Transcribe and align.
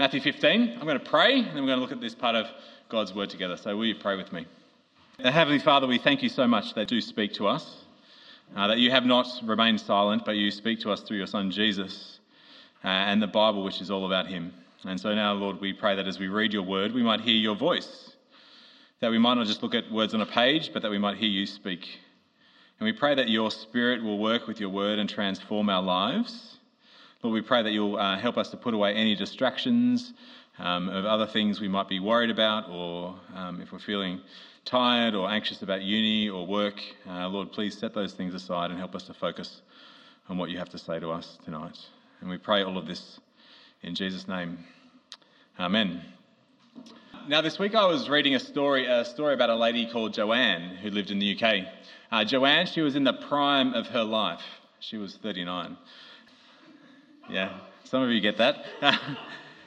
Matthew 0.00 0.22
15. 0.22 0.78
I'm 0.80 0.86
going 0.86 0.98
to 0.98 1.04
pray, 1.04 1.40
and 1.40 1.48
then 1.48 1.56
we're 1.56 1.66
going 1.66 1.76
to 1.76 1.82
look 1.82 1.92
at 1.92 2.00
this 2.00 2.14
part 2.14 2.34
of 2.34 2.46
God's 2.88 3.14
word 3.14 3.28
together. 3.28 3.58
So, 3.58 3.76
will 3.76 3.84
you 3.84 3.96
pray 3.96 4.16
with 4.16 4.32
me? 4.32 4.46
Heavenly 5.22 5.58
Father, 5.58 5.86
we 5.86 5.98
thank 5.98 6.22
you 6.22 6.30
so 6.30 6.48
much 6.48 6.72
that 6.72 6.90
you 6.90 6.96
do 6.96 7.00
speak 7.02 7.34
to 7.34 7.46
us, 7.46 7.84
uh, 8.56 8.68
that 8.68 8.78
you 8.78 8.90
have 8.92 9.04
not 9.04 9.26
remained 9.44 9.78
silent, 9.78 10.24
but 10.24 10.36
you 10.36 10.50
speak 10.52 10.80
to 10.80 10.90
us 10.90 11.02
through 11.02 11.18
your 11.18 11.26
Son 11.26 11.50
Jesus 11.50 12.18
uh, 12.82 12.88
and 12.88 13.20
the 13.20 13.26
Bible, 13.26 13.62
which 13.62 13.82
is 13.82 13.90
all 13.90 14.06
about 14.06 14.26
him. 14.26 14.54
And 14.86 14.98
so 14.98 15.14
now, 15.14 15.34
Lord, 15.34 15.60
we 15.60 15.74
pray 15.74 15.96
that 15.96 16.08
as 16.08 16.18
we 16.18 16.28
read 16.28 16.54
your 16.54 16.62
word, 16.62 16.94
we 16.94 17.02
might 17.02 17.20
hear 17.20 17.36
your 17.36 17.54
voice, 17.54 18.14
that 19.00 19.10
we 19.10 19.18
might 19.18 19.34
not 19.34 19.48
just 19.48 19.62
look 19.62 19.74
at 19.74 19.92
words 19.92 20.14
on 20.14 20.22
a 20.22 20.26
page, 20.26 20.72
but 20.72 20.80
that 20.80 20.90
we 20.90 20.96
might 20.96 21.18
hear 21.18 21.28
you 21.28 21.44
speak. 21.44 21.86
And 22.78 22.86
we 22.86 22.94
pray 22.94 23.14
that 23.16 23.28
your 23.28 23.50
Spirit 23.50 24.02
will 24.02 24.16
work 24.18 24.46
with 24.46 24.60
your 24.60 24.70
word 24.70 24.98
and 24.98 25.10
transform 25.10 25.68
our 25.68 25.82
lives. 25.82 26.56
Lord, 27.22 27.34
we 27.34 27.42
pray 27.42 27.62
that 27.62 27.72
you'll 27.72 27.96
uh, 27.96 28.18
help 28.18 28.38
us 28.38 28.48
to 28.48 28.56
put 28.56 28.72
away 28.72 28.94
any 28.94 29.14
distractions 29.14 30.14
um, 30.58 30.88
of 30.88 31.04
other 31.04 31.26
things 31.26 31.60
we 31.60 31.68
might 31.68 31.86
be 31.86 32.00
worried 32.00 32.30
about, 32.30 32.70
or 32.70 33.14
um, 33.34 33.60
if 33.60 33.72
we're 33.72 33.78
feeling 33.78 34.22
tired 34.64 35.14
or 35.14 35.28
anxious 35.28 35.60
about 35.60 35.82
uni 35.82 36.30
or 36.30 36.46
work. 36.46 36.80
Uh, 37.06 37.28
Lord, 37.28 37.52
please 37.52 37.76
set 37.76 37.92
those 37.92 38.14
things 38.14 38.32
aside 38.32 38.70
and 38.70 38.78
help 38.78 38.94
us 38.94 39.02
to 39.02 39.12
focus 39.12 39.60
on 40.30 40.38
what 40.38 40.48
you 40.48 40.56
have 40.56 40.70
to 40.70 40.78
say 40.78 40.98
to 40.98 41.10
us 41.10 41.36
tonight. 41.44 41.78
And 42.22 42.30
we 42.30 42.38
pray 42.38 42.62
all 42.62 42.78
of 42.78 42.86
this 42.86 43.20
in 43.82 43.94
Jesus' 43.94 44.26
name. 44.26 44.58
Amen. 45.58 46.00
Now, 47.28 47.42
this 47.42 47.58
week 47.58 47.74
I 47.74 47.84
was 47.84 48.08
reading 48.08 48.34
a 48.34 48.40
story, 48.40 48.86
a 48.86 49.04
story 49.04 49.34
about 49.34 49.50
a 49.50 49.56
lady 49.56 49.90
called 49.90 50.14
Joanne 50.14 50.76
who 50.76 50.88
lived 50.88 51.10
in 51.10 51.18
the 51.18 51.38
UK. 51.38 51.66
Uh, 52.10 52.24
Joanne, 52.24 52.64
she 52.64 52.80
was 52.80 52.96
in 52.96 53.04
the 53.04 53.12
prime 53.12 53.74
of 53.74 53.88
her 53.88 54.04
life. 54.04 54.40
She 54.78 54.96
was 54.96 55.16
39. 55.16 55.76
Yeah, 57.30 57.58
some 57.84 58.02
of 58.02 58.10
you 58.10 58.20
get 58.20 58.38
that. 58.38 58.64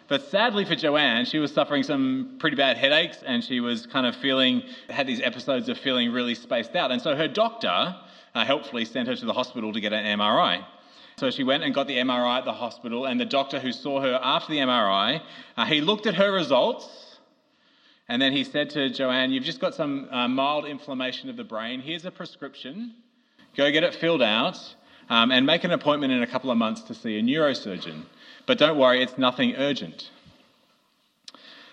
but 0.09 0.30
sadly 0.30 0.66
for 0.66 0.76
Joanne, 0.76 1.23
she 1.23 1.40
was 1.40 1.53
suffering 1.53 1.84
some 1.84 2.36
pretty 2.38 2.58
bad 2.58 2.76
headaches 2.76 3.23
and 3.26 3.41
she 3.41 3.62
was 3.62 3.86
kind 3.86 4.05
of 4.05 4.17
feeling, 4.17 4.64
had 4.89 5.08
these 5.08 5.22
episodes 5.22 5.69
of 5.69 5.78
feeling 5.78 6.11
really 6.11 6.36
spaced 6.36 6.75
out. 6.75 6.91
And 6.91 7.02
so 7.02 7.16
her 7.16 7.30
doctor 7.30 7.95
uh, 8.36 8.45
helpfully 8.45 8.84
sent 8.84 9.08
her 9.08 9.16
to 9.16 9.25
the 9.25 9.31
hospital 9.31 9.72
to 9.72 9.80
get 9.80 9.94
an 9.94 10.19
MRI. 10.19 10.66
So 11.16 11.30
she 11.30 11.44
went 11.44 11.64
and 11.64 11.73
got 11.73 11.88
the 11.88 11.97
MRI 11.97 12.39
at 12.39 12.45
the 12.45 12.53
hospital, 12.53 13.06
and 13.06 13.19
the 13.19 13.25
doctor 13.25 13.59
who 13.59 13.72
saw 13.72 14.02
her 14.02 14.19
after 14.22 14.52
the 14.52 14.58
MRI, 14.59 15.22
uh, 15.56 15.66
he 15.66 15.80
looked 15.80 16.08
at 16.08 16.16
her 16.16 16.31
results, 16.31 17.19
and 18.09 18.19
then 18.19 18.31
he 18.31 18.44
said 18.44 18.72
to 18.72 18.89
Joanne, 18.89 19.31
You've 19.31 19.44
just 19.44 19.59
got 19.59 19.75
some 19.75 20.09
uh, 20.11 20.28
mild 20.28 20.66
inflammation 20.66 21.30
of 21.30 21.38
the 21.38 21.44
brain. 21.44 21.81
Here's 21.81 22.03
a 22.06 22.11
prescription. 22.11 22.95
Go 23.56 23.72
get 23.72 23.84
it 23.84 23.94
filled 23.94 24.23
out 24.23 24.58
um, 25.09 25.32
and 25.32 25.46
make 25.46 25.64
an 25.64 25.72
appointment 25.72 26.14
in 26.14 26.23
a 26.23 26.28
couple 26.28 26.52
of 26.52 26.58
months 26.58 26.82
to 26.84 26.94
see 26.94 27.18
a 27.18 27.22
neurosurgeon. 27.22 28.04
But 28.46 28.58
don't 28.58 28.78
worry, 28.78 29.02
it's 29.02 29.18
nothing 29.18 29.56
urgent. 29.56 30.09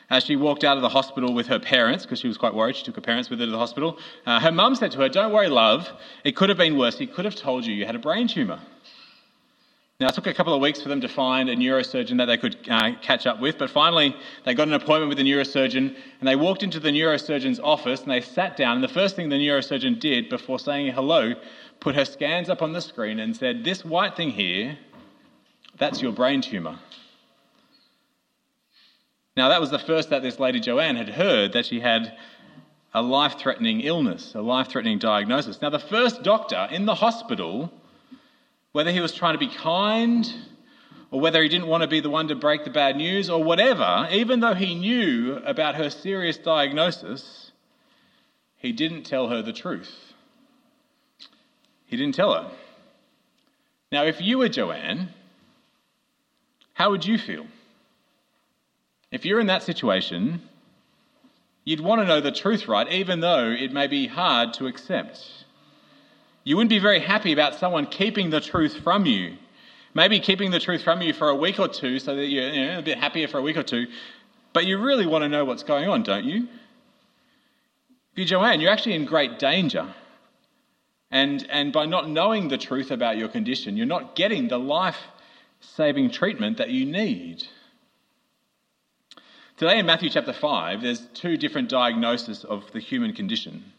As 0.09 0.25
she 0.25 0.35
walked 0.35 0.65
out 0.65 0.77
of 0.77 0.83
the 0.83 0.89
hospital 0.89 1.33
with 1.33 1.47
her 1.47 1.61
parents, 1.61 2.05
because 2.05 2.19
she 2.19 2.27
was 2.27 2.37
quite 2.37 2.55
worried, 2.55 2.75
she 2.75 2.85
took 2.85 2.97
her 2.97 3.01
parents 3.01 3.31
with 3.31 3.39
her 3.39 3.47
to 3.47 3.53
the 3.53 3.59
hospital. 3.59 3.97
Uh, 4.27 4.41
her 4.41 4.51
mum 4.51 4.75
said 4.75 4.91
to 4.93 4.99
her, 4.99 5.09
Don't 5.09 5.33
worry, 5.33 5.49
love, 5.49 5.89
it 6.25 6.35
could 6.35 6.49
have 6.49 6.59
been 6.59 6.77
worse. 6.77 6.99
He 6.99 7.07
could 7.07 7.25
have 7.25 7.37
told 7.37 7.65
you 7.65 7.73
you 7.73 7.87
had 7.87 7.95
a 7.95 8.01
brain 8.01 8.27
tumour. 8.27 8.61
Now, 10.01 10.09
it 10.09 10.15
took 10.15 10.27
a 10.27 10.33
couple 10.33 10.55
of 10.55 10.63
weeks 10.63 10.81
for 10.81 10.89
them 10.89 11.03
to 11.03 11.09
find 11.09 11.51
a 11.51 11.55
neurosurgeon 11.55 12.17
that 12.17 12.25
they 12.25 12.39
could 12.39 12.57
uh, 12.71 12.93
catch 13.03 13.27
up 13.27 13.39
with, 13.39 13.59
but 13.59 13.69
finally 13.69 14.17
they 14.47 14.55
got 14.55 14.67
an 14.67 14.73
appointment 14.73 15.11
with 15.11 15.19
the 15.19 15.25
neurosurgeon 15.25 15.95
and 16.21 16.29
they 16.29 16.37
walked 16.37 16.63
into 16.63 16.81
the 16.81 16.89
neurosurgeon's 16.89 17.61
office 17.61 18.01
and 18.01 18.11
they 18.11 18.23
sat 18.23 18.57
down. 18.57 18.77
And 18.77 18.83
the 18.83 18.89
first 18.89 19.15
thing 19.15 19.29
the 19.29 19.37
neurosurgeon 19.37 20.01
did 20.01 20.31
before 20.31 20.59
saying 20.59 20.95
hello, 20.95 21.35
put 21.81 21.97
her 21.97 22.07
scans 22.07 22.49
up 22.49 22.63
on 22.63 22.73
the 22.73 22.81
screen 22.81 23.21
and 23.21 23.37
said, 23.37 23.63
This 23.63 23.85
white 23.85 24.17
thing 24.17 24.31
here, 24.31 24.79
that's 25.77 26.01
your 26.01 26.13
brain 26.13 26.41
tumour. 26.41 26.79
Now, 29.37 29.51
that 29.51 29.61
was 29.61 29.71
the 29.71 29.79
first 29.79 30.09
that 30.09 30.23
this 30.23 30.41
lady 30.41 30.61
Joanne 30.61 30.97
had 30.97 31.11
heard 31.11 31.53
that 31.53 31.67
she 31.67 31.79
had 31.79 32.17
a 32.95 33.03
life 33.03 33.39
threatening 33.39 33.83
illness, 33.83 34.35
a 34.35 34.41
life 34.41 34.69
threatening 34.69 34.99
diagnosis. 34.99 35.61
Now, 35.61 35.69
the 35.69 35.79
first 35.79 36.23
doctor 36.23 36.69
in 36.71 36.87
the 36.87 36.95
hospital 36.95 37.71
whether 38.73 38.91
he 38.91 39.01
was 39.01 39.13
trying 39.13 39.35
to 39.35 39.39
be 39.39 39.49
kind 39.49 40.33
or 41.11 41.21
whether 41.21 41.43
he 41.43 41.49
didn't 41.49 41.67
want 41.67 41.83
to 41.83 41.89
be 41.89 42.01
the 42.01 42.11
one 42.11 42.29
to 42.29 42.35
break 42.35 42.65
the 42.65 42.71
bad 42.71 42.97
news 42.97 43.29
or 43.29 43.43
whatever, 43.43 44.09
even 44.13 44.41
though 44.41 44.55
he 44.55 44.75
knew 44.75 45.37
about 45.45 45.75
her 45.75 45.91
serious 45.91 46.39
diagnosis, 46.39 47.51
he 48.57 48.73
didn't 48.73 49.05
tell 49.05 49.29
her 49.29 49.43
the 49.43 49.53
truth. 49.53 49.93
He 51.87 51.97
didn't 51.97 52.15
tell 52.15 52.35
her. 52.35 52.51
Now, 53.91 54.05
if 54.05 54.21
you 54.21 54.39
were 54.39 54.49
Joanne, 54.49 55.09
how 56.75 56.91
would 56.91 57.05
you 57.05 57.19
feel? 57.19 57.47
If 59.11 59.25
you're 59.25 59.41
in 59.41 59.49
that 59.49 59.65
situation, 59.65 60.43
you'd 61.65 61.81
want 61.81 62.01
to 62.01 62.07
know 62.07 62.21
the 62.21 62.31
truth, 62.31 62.69
right? 62.69 62.91
Even 62.93 63.19
though 63.21 63.51
it 63.51 63.73
may 63.73 63.89
be 63.89 64.07
hard 64.07 64.55
to 64.55 64.67
accept. 64.67 65.40
You 66.51 66.57
wouldn't 66.57 66.71
be 66.71 66.81
very 66.81 66.99
happy 66.99 67.33
about 67.33 67.55
someone 67.55 67.87
keeping 67.87 68.31
the 68.31 68.41
truth 68.41 68.79
from 68.83 69.07
you. 69.07 69.37
Maybe 69.95 70.19
keeping 70.19 70.51
the 70.51 70.59
truth 70.59 70.83
from 70.83 71.01
you 71.01 71.13
for 71.13 71.29
a 71.29 71.35
week 71.37 71.61
or 71.61 71.69
two 71.69 72.01
so 72.01 72.17
that 72.17 72.27
you're 72.27 72.49
you 72.49 72.67
know, 72.67 72.81
a 72.81 72.83
bit 72.83 72.99
happier 72.99 73.29
for 73.29 73.39
a 73.39 73.41
week 73.41 73.57
or 73.57 73.63
two. 73.63 73.87
But 74.53 74.67
you 74.67 74.79
really 74.79 75.07
want 75.07 75.23
to 75.23 75.29
know 75.29 75.45
what's 75.45 75.63
going 75.63 75.89
on, 75.89 76.03
don't 76.03 76.25
you? 76.25 76.49
If 78.11 78.19
you're 78.19 78.27
Joanne, 78.27 78.61
you're 78.61 78.73
actually 78.73 78.97
in 78.97 79.05
great 79.05 79.39
danger. 79.39 79.95
And, 81.13 81.47
and 81.51 81.73
by 81.73 81.87
not 81.87 82.11
knowing 82.11 82.49
the 82.49 82.59
truth 82.59 82.91
about 82.91 83.17
your 83.17 83.29
condition, 83.29 83.77
you're 83.77 83.87
not 83.87 84.17
getting 84.17 84.49
the 84.49 84.59
life 84.59 84.99
saving 85.61 86.11
treatment 86.11 86.59
that 86.59 86.71
you 86.71 86.85
need. 86.85 87.45
Today 89.57 89.79
in 89.79 89.87
Matthew 89.87 90.11
chapter 90.11 90.33
5, 90.33 90.83
there's 90.83 91.07
two 91.15 91.37
different 91.37 91.69
diagnoses 91.69 92.43
of 92.43 92.73
the 92.73 92.81
human 92.81 93.13
condition. 93.13 93.73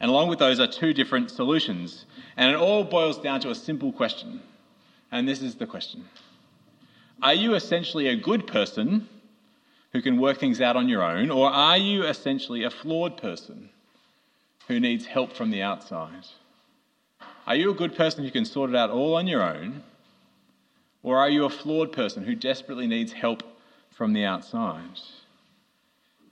And 0.00 0.10
along 0.10 0.28
with 0.28 0.38
those 0.38 0.60
are 0.60 0.66
two 0.66 0.92
different 0.92 1.30
solutions. 1.30 2.04
And 2.36 2.50
it 2.50 2.56
all 2.56 2.84
boils 2.84 3.18
down 3.18 3.40
to 3.40 3.50
a 3.50 3.54
simple 3.54 3.92
question. 3.92 4.42
And 5.10 5.26
this 5.26 5.42
is 5.42 5.54
the 5.54 5.66
question 5.66 6.04
Are 7.22 7.34
you 7.34 7.54
essentially 7.54 8.08
a 8.08 8.16
good 8.16 8.46
person 8.46 9.08
who 9.92 10.02
can 10.02 10.20
work 10.20 10.38
things 10.38 10.60
out 10.60 10.76
on 10.76 10.88
your 10.88 11.02
own, 11.02 11.30
or 11.30 11.48
are 11.48 11.78
you 11.78 12.04
essentially 12.04 12.64
a 12.64 12.70
flawed 12.70 13.16
person 13.16 13.70
who 14.68 14.78
needs 14.78 15.06
help 15.06 15.32
from 15.32 15.50
the 15.50 15.62
outside? 15.62 16.26
Are 17.46 17.56
you 17.56 17.70
a 17.70 17.74
good 17.74 17.94
person 17.94 18.24
who 18.24 18.30
can 18.30 18.44
sort 18.44 18.70
it 18.70 18.76
out 18.76 18.90
all 18.90 19.14
on 19.14 19.26
your 19.26 19.42
own, 19.42 19.82
or 21.02 21.16
are 21.16 21.30
you 21.30 21.44
a 21.44 21.50
flawed 21.50 21.92
person 21.92 22.24
who 22.24 22.34
desperately 22.34 22.86
needs 22.86 23.12
help 23.12 23.42
from 23.90 24.12
the 24.12 24.24
outside? 24.24 25.00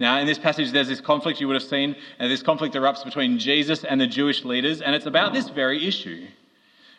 Now, 0.00 0.19
in 0.19 0.27
this 0.27 0.38
passage, 0.38 0.72
there's 0.72 0.88
this 0.88 1.00
conflict 1.00 1.41
you 1.41 1.47
would 1.47 1.55
have 1.55 1.62
seen, 1.62 1.94
and 2.19 2.31
this 2.31 2.43
conflict 2.43 2.75
erupts 2.75 3.05
between 3.05 3.38
Jesus 3.38 3.84
and 3.84 4.00
the 4.00 4.06
Jewish 4.06 4.44
leaders, 4.44 4.81
and 4.81 4.94
it's 4.94 5.06
about 5.06 5.32
this 5.32 5.49
very 5.49 5.87
issue. 5.87 6.27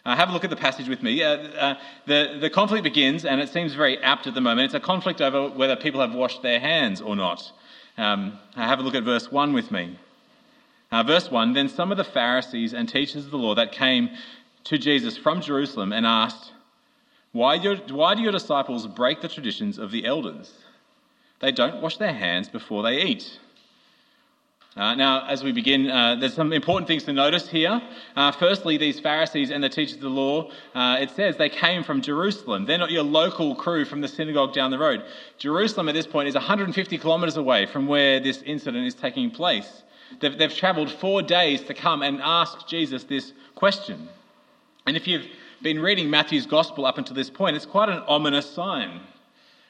Uh, 0.06 0.16
have 0.16 0.30
a 0.30 0.32
look 0.32 0.44
at 0.44 0.50
the 0.50 0.56
passage 0.56 0.88
with 0.88 1.02
me. 1.02 1.22
Uh, 1.24 1.30
uh, 1.30 1.76
the, 2.06 2.38
the 2.40 2.50
conflict 2.50 2.84
begins, 2.84 3.26
and 3.26 3.42
it 3.42 3.50
seems 3.50 3.74
very 3.74 3.98
apt 4.04 4.28
at 4.28 4.34
the 4.34 4.42
moment. 4.42 4.66
It's 4.66 4.76
a 4.76 4.80
conflict 4.80 5.20
over 5.20 5.50
whether 5.50 5.76
people 5.76 6.00
have 6.00 6.14
washed 6.14 6.42
their 6.42 6.60
hands 6.60 7.02
or 7.02 7.16
not. 7.16 7.52
Um, 7.98 8.40
have 8.56 8.80
a 8.80 8.82
look 8.84 8.96
at 8.96 9.04
verse 9.04 9.32
1 9.32 9.52
with 9.54 9.72
me. 9.72 9.98
Uh, 10.92 11.04
verse 11.04 11.32
1 11.32 11.54
Then 11.54 11.68
some 11.68 11.92
of 11.92 11.98
the 11.98 12.04
Pharisees 12.04 12.74
and 12.74 12.88
teachers 12.88 13.26
of 13.26 13.32
the 13.32 13.38
law 13.38 13.56
that 13.56 13.72
came 13.72 14.12
to 14.66 14.78
Jesus 14.78 15.18
from 15.18 15.42
Jerusalem 15.42 15.92
and 15.92 16.06
asked, 16.06 16.52
Why 17.32 17.58
why 17.58 18.16
do 18.16 18.22
your 18.22 18.32
disciples 18.32 18.86
break 18.88 19.22
the 19.22 19.28
traditions 19.28 19.80
of 19.80 19.92
the 19.92 20.06
elders? 20.06 20.54
They 21.40 21.52
don't 21.52 21.82
wash 21.82 21.98
their 21.98 22.14
hands 22.14 22.50
before 22.50 22.84
they 22.84 23.02
eat. 23.02 23.40
Uh, 24.78 24.94
now, 24.94 25.26
as 25.28 25.42
we 25.42 25.54
begin, 25.54 25.90
uh, 25.90 26.16
there's 26.16 26.34
some 26.34 26.52
important 26.52 26.86
things 26.86 27.06
to 27.06 27.14
notice 27.14 27.48
here. 27.48 27.82
Uh, 28.18 28.30
firstly, 28.34 28.78
these 28.78 29.00
Pharisees 29.00 29.50
and 29.50 29.64
the 29.64 29.70
teachers 29.70 29.96
of 29.96 30.02
the 30.02 30.10
law, 30.10 30.50
uh, 30.74 30.98
it 31.00 31.10
says 31.12 31.38
they 31.38 31.48
came 31.48 31.82
from 31.82 32.02
Jerusalem. 32.02 32.66
They're 32.66 32.78
not 32.78 32.92
your 32.92 33.04
local 33.04 33.56
crew 33.56 33.86
from 33.86 34.02
the 34.02 34.10
synagogue 34.10 34.54
down 34.54 34.72
the 34.72 34.78
road. 34.78 35.06
Jerusalem 35.38 35.88
at 35.88 35.96
this 35.96 36.06
point 36.06 36.28
is 36.28 36.36
150 36.36 36.98
kilometres 36.98 37.38
away 37.38 37.66
from 37.68 37.88
where 37.88 38.20
this 38.20 38.42
incident 38.42 38.86
is 38.86 38.94
taking 38.94 39.32
place. 39.32 39.84
They've, 40.20 40.38
they've 40.38 40.54
travelled 40.54 40.92
four 40.92 41.22
days 41.22 41.62
to 41.64 41.74
come 41.74 42.02
and 42.02 42.20
ask 42.22 42.68
Jesus 42.68 43.06
this 43.06 43.32
question. 43.56 44.10
And 44.86 44.98
if 44.98 45.08
you've 45.08 45.26
been 45.62 45.80
reading 45.80 46.10
Matthew's 46.10 46.46
gospel 46.46 46.86
up 46.86 46.98
until 46.98 47.16
this 47.16 47.30
point, 47.30 47.56
it's 47.56 47.66
quite 47.66 47.88
an 47.88 48.00
ominous 48.08 48.50
sign. 48.50 49.00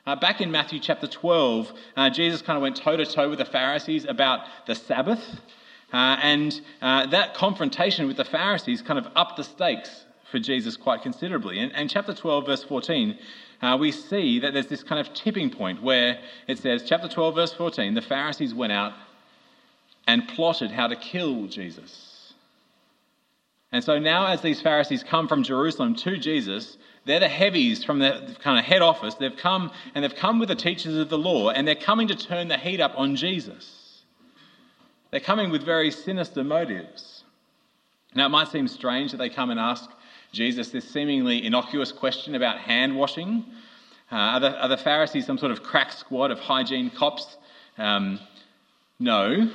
Uh, 0.07 0.15
back 0.15 0.39
in 0.39 0.51
Matthew 0.51 0.79
chapter 0.79 1.07
12, 1.07 1.73
uh, 1.97 2.09
Jesus 2.11 2.43
kind 2.43 2.57
of 2.57 2.61
went 2.61 2.75
toe 2.75 2.95
to 2.95 3.05
toe 3.05 3.27
with 3.27 3.39
the 3.39 3.45
Pharisees 3.45 4.05
about 4.05 4.41
the 4.67 4.75
Sabbath. 4.75 5.41
Uh, 5.91 6.17
and 6.21 6.61
uh, 6.79 7.07
that 7.07 7.33
confrontation 7.33 8.05
with 8.07 8.17
the 8.17 8.25
Pharisees 8.25 8.83
kind 8.83 8.99
of 8.99 9.07
upped 9.15 9.37
the 9.37 9.43
stakes 9.43 10.05
for 10.29 10.37
Jesus 10.37 10.77
quite 10.77 11.01
considerably. 11.01 11.57
And, 11.59 11.73
and 11.73 11.89
chapter 11.89 12.13
12, 12.13 12.45
verse 12.45 12.63
14, 12.63 13.17
uh, 13.63 13.77
we 13.79 13.91
see 13.91 14.39
that 14.41 14.53
there's 14.53 14.67
this 14.67 14.83
kind 14.83 15.01
of 15.01 15.11
tipping 15.15 15.49
point 15.49 15.81
where 15.81 16.19
it 16.47 16.59
says, 16.59 16.83
chapter 16.87 17.07
12, 17.07 17.33
verse 17.33 17.53
14, 17.53 17.95
the 17.95 18.01
Pharisees 18.03 18.53
went 18.53 18.73
out 18.73 18.93
and 20.05 20.27
plotted 20.27 20.69
how 20.69 20.85
to 20.85 20.95
kill 20.95 21.47
Jesus. 21.47 22.33
And 23.71 23.83
so 23.83 23.97
now, 23.97 24.27
as 24.27 24.41
these 24.41 24.61
Pharisees 24.61 25.03
come 25.03 25.27
from 25.27 25.41
Jerusalem 25.41 25.95
to 25.95 26.17
Jesus, 26.17 26.77
They're 27.05 27.19
the 27.19 27.27
heavies 27.27 27.83
from 27.83 27.99
the 27.99 28.35
kind 28.39 28.57
of 28.57 28.65
head 28.65 28.81
office. 28.81 29.13
They've 29.15 29.35
come 29.35 29.71
and 29.93 30.03
they've 30.03 30.15
come 30.15 30.39
with 30.39 30.49
the 30.49 30.55
teachers 30.55 30.97
of 30.97 31.09
the 31.09 31.17
law 31.17 31.49
and 31.49 31.67
they're 31.67 31.75
coming 31.75 32.07
to 32.07 32.15
turn 32.15 32.47
the 32.47 32.57
heat 32.57 32.81
up 32.81 32.93
on 32.97 33.15
Jesus. 33.15 34.01
They're 35.11 35.19
coming 35.19 35.51
with 35.51 35.63
very 35.63 35.91
sinister 35.91 36.43
motives. 36.43 37.23
Now, 38.15 38.25
it 38.25 38.29
might 38.29 38.47
seem 38.47 38.67
strange 38.67 39.11
that 39.11 39.17
they 39.17 39.29
come 39.29 39.51
and 39.51 39.59
ask 39.59 39.89
Jesus 40.31 40.69
this 40.69 40.89
seemingly 40.89 41.45
innocuous 41.45 41.91
question 41.91 42.33
about 42.33 42.59
hand 42.59 42.95
washing. 42.95 43.45
Uh, 44.11 44.15
are, 44.15 44.39
the, 44.39 44.61
are, 44.63 44.67
the, 44.67 44.77
Pharisees 44.77 45.25
some 45.25 45.37
sort 45.37 45.51
of 45.51 45.63
crack 45.63 45.91
squad 45.91 46.31
of 46.31 46.39
hygiene 46.39 46.89
cops? 46.89 47.37
Um, 47.77 48.19
no. 48.99 49.51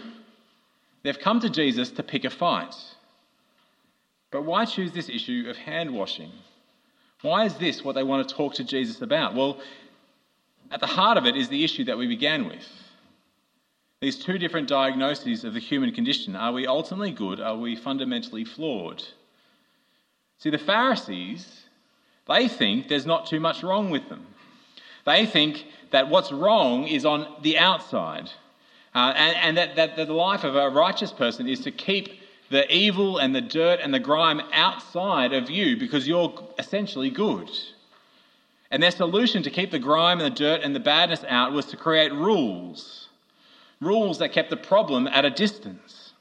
They've 1.02 1.18
come 1.18 1.40
to 1.40 1.50
Jesus 1.50 1.90
to 1.92 2.02
pick 2.02 2.24
a 2.24 2.30
fight. 2.30 2.74
But 4.30 4.44
why 4.44 4.64
choose 4.66 4.92
this 4.92 5.08
issue 5.08 5.46
of 5.48 5.56
hand 5.56 5.92
washing? 5.92 6.30
Why 7.22 7.44
is 7.44 7.54
this 7.54 7.84
what 7.84 7.94
they 7.94 8.02
want 8.02 8.28
to 8.28 8.34
talk 8.34 8.54
to 8.54 8.64
Jesus 8.64 9.02
about? 9.02 9.34
Well, 9.34 9.60
at 10.70 10.80
the 10.80 10.86
heart 10.86 11.18
of 11.18 11.26
it 11.26 11.36
is 11.36 11.48
the 11.48 11.64
issue 11.64 11.84
that 11.84 11.98
we 11.98 12.06
began 12.06 12.46
with. 12.48 12.66
These 14.00 14.16
two 14.16 14.38
different 14.38 14.68
diagnoses 14.68 15.44
of 15.44 15.52
the 15.52 15.60
human 15.60 15.92
condition 15.92 16.34
are 16.34 16.52
we 16.52 16.66
ultimately 16.66 17.10
good? 17.10 17.40
Are 17.40 17.56
we 17.56 17.76
fundamentally 17.76 18.44
flawed? 18.44 19.04
See, 20.38 20.48
the 20.48 20.56
Pharisees, 20.56 21.64
they 22.26 22.48
think 22.48 22.88
there's 22.88 23.04
not 23.04 23.26
too 23.26 23.40
much 23.40 23.62
wrong 23.62 23.90
with 23.90 24.08
them. 24.08 24.26
They 25.04 25.26
think 25.26 25.66
that 25.90 26.08
what's 26.08 26.32
wrong 26.32 26.86
is 26.86 27.04
on 27.04 27.26
the 27.42 27.58
outside, 27.58 28.30
uh, 28.94 29.12
and, 29.16 29.36
and 29.36 29.56
that, 29.58 29.76
that, 29.76 29.96
that 29.96 30.06
the 30.06 30.14
life 30.14 30.44
of 30.44 30.56
a 30.56 30.70
righteous 30.70 31.12
person 31.12 31.46
is 31.46 31.60
to 31.60 31.70
keep 31.70 32.19
the 32.50 32.70
evil 32.72 33.18
and 33.18 33.34
the 33.34 33.40
dirt 33.40 33.80
and 33.80 33.94
the 33.94 34.00
grime 34.00 34.40
outside 34.52 35.32
of 35.32 35.48
you 35.48 35.76
because 35.76 36.06
you're 36.06 36.34
essentially 36.58 37.10
good. 37.10 37.48
And 38.70 38.82
their 38.82 38.90
solution 38.90 39.42
to 39.44 39.50
keep 39.50 39.70
the 39.70 39.78
grime 39.78 40.20
and 40.20 40.26
the 40.26 40.36
dirt 40.36 40.62
and 40.62 40.74
the 40.74 40.80
badness 40.80 41.24
out 41.28 41.52
was 41.52 41.66
to 41.66 41.76
create 41.76 42.12
rules. 42.12 43.08
Rules 43.80 44.18
that 44.18 44.32
kept 44.32 44.50
the 44.50 44.56
problem 44.56 45.06
at 45.06 45.24
a 45.24 45.30
distance. 45.30 46.12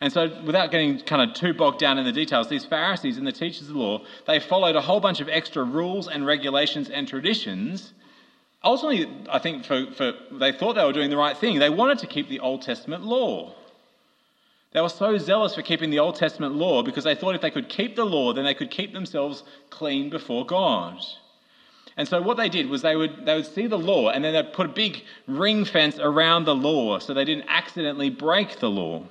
And 0.00 0.12
so, 0.12 0.42
without 0.44 0.70
getting 0.70 1.00
kind 1.00 1.28
of 1.28 1.34
too 1.34 1.52
bogged 1.54 1.80
down 1.80 1.98
in 1.98 2.04
the 2.04 2.12
details, 2.12 2.48
these 2.48 2.64
Pharisees 2.64 3.18
and 3.18 3.26
the 3.26 3.32
teachers 3.32 3.62
of 3.62 3.74
the 3.74 3.80
law, 3.80 4.04
they 4.26 4.38
followed 4.38 4.76
a 4.76 4.80
whole 4.80 5.00
bunch 5.00 5.20
of 5.20 5.28
extra 5.28 5.64
rules 5.64 6.08
and 6.08 6.24
regulations 6.24 6.88
and 6.88 7.08
traditions. 7.08 7.92
Ultimately, 8.62 9.08
I 9.28 9.38
think 9.38 9.64
for, 9.64 9.86
for, 9.92 10.12
they 10.32 10.52
thought 10.52 10.74
they 10.74 10.84
were 10.84 10.92
doing 10.92 11.10
the 11.10 11.16
right 11.16 11.36
thing. 11.36 11.58
They 11.58 11.70
wanted 11.70 11.98
to 12.00 12.06
keep 12.06 12.28
the 12.28 12.40
Old 12.40 12.62
Testament 12.62 13.04
law. 13.04 13.54
They 14.72 14.80
were 14.80 14.88
so 14.88 15.16
zealous 15.16 15.54
for 15.54 15.62
keeping 15.62 15.90
the 15.90 15.98
Old 15.98 16.16
Testament 16.16 16.54
law 16.54 16.82
because 16.82 17.04
they 17.04 17.14
thought 17.14 17.34
if 17.34 17.40
they 17.40 17.50
could 17.50 17.68
keep 17.68 17.96
the 17.96 18.04
law, 18.04 18.32
then 18.32 18.44
they 18.44 18.54
could 18.54 18.70
keep 18.70 18.92
themselves 18.92 19.42
clean 19.70 20.10
before 20.10 20.44
God. 20.44 20.98
And 21.96 22.06
so 22.06 22.22
what 22.22 22.36
they 22.36 22.48
did 22.48 22.68
was 22.68 22.82
they 22.82 22.94
would, 22.94 23.26
they 23.26 23.34
would 23.34 23.46
see 23.46 23.66
the 23.66 23.78
law 23.78 24.10
and 24.10 24.24
then 24.24 24.32
they'd 24.32 24.52
put 24.52 24.66
a 24.66 24.72
big 24.72 25.02
ring 25.26 25.64
fence 25.64 25.98
around 25.98 26.44
the 26.44 26.54
law 26.54 26.98
so 26.98 27.12
they 27.12 27.24
didn't 27.24 27.46
accidentally 27.48 28.10
break 28.10 28.60
the 28.60 28.70
law. 28.70 29.04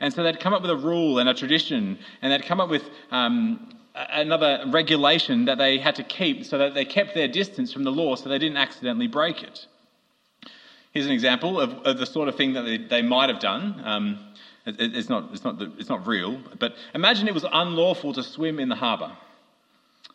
And 0.00 0.12
so 0.12 0.22
they'd 0.22 0.40
come 0.40 0.52
up 0.52 0.60
with 0.60 0.70
a 0.70 0.76
rule 0.76 1.18
and 1.18 1.28
a 1.28 1.34
tradition 1.34 1.98
and 2.20 2.32
they'd 2.32 2.44
come 2.44 2.60
up 2.60 2.68
with 2.68 2.82
um, 3.10 3.70
another 3.94 4.64
regulation 4.66 5.46
that 5.46 5.56
they 5.56 5.78
had 5.78 5.94
to 5.94 6.02
keep 6.02 6.44
so 6.44 6.58
that 6.58 6.74
they 6.74 6.84
kept 6.84 7.14
their 7.14 7.28
distance 7.28 7.72
from 7.72 7.84
the 7.84 7.92
law 7.92 8.16
so 8.16 8.28
they 8.28 8.38
didn't 8.38 8.58
accidentally 8.58 9.06
break 9.06 9.42
it. 9.42 9.66
Here's 10.92 11.06
an 11.06 11.12
example 11.12 11.60
of, 11.60 11.72
of 11.86 11.98
the 11.98 12.06
sort 12.06 12.28
of 12.28 12.36
thing 12.36 12.52
that 12.54 12.62
they, 12.62 12.76
they 12.76 13.02
might 13.02 13.30
have 13.30 13.40
done. 13.40 13.80
Um, 13.84 14.18
it's 14.66 15.08
not, 15.08 15.30
it's, 15.32 15.44
not, 15.44 15.58
the, 15.58 15.72
it's 15.78 15.88
not 15.88 16.06
real, 16.06 16.40
but 16.58 16.74
imagine 16.94 17.28
it 17.28 17.34
was 17.34 17.46
unlawful 17.50 18.12
to 18.12 18.22
swim 18.22 18.58
in 18.58 18.68
the 18.68 18.74
harbour. 18.74 19.12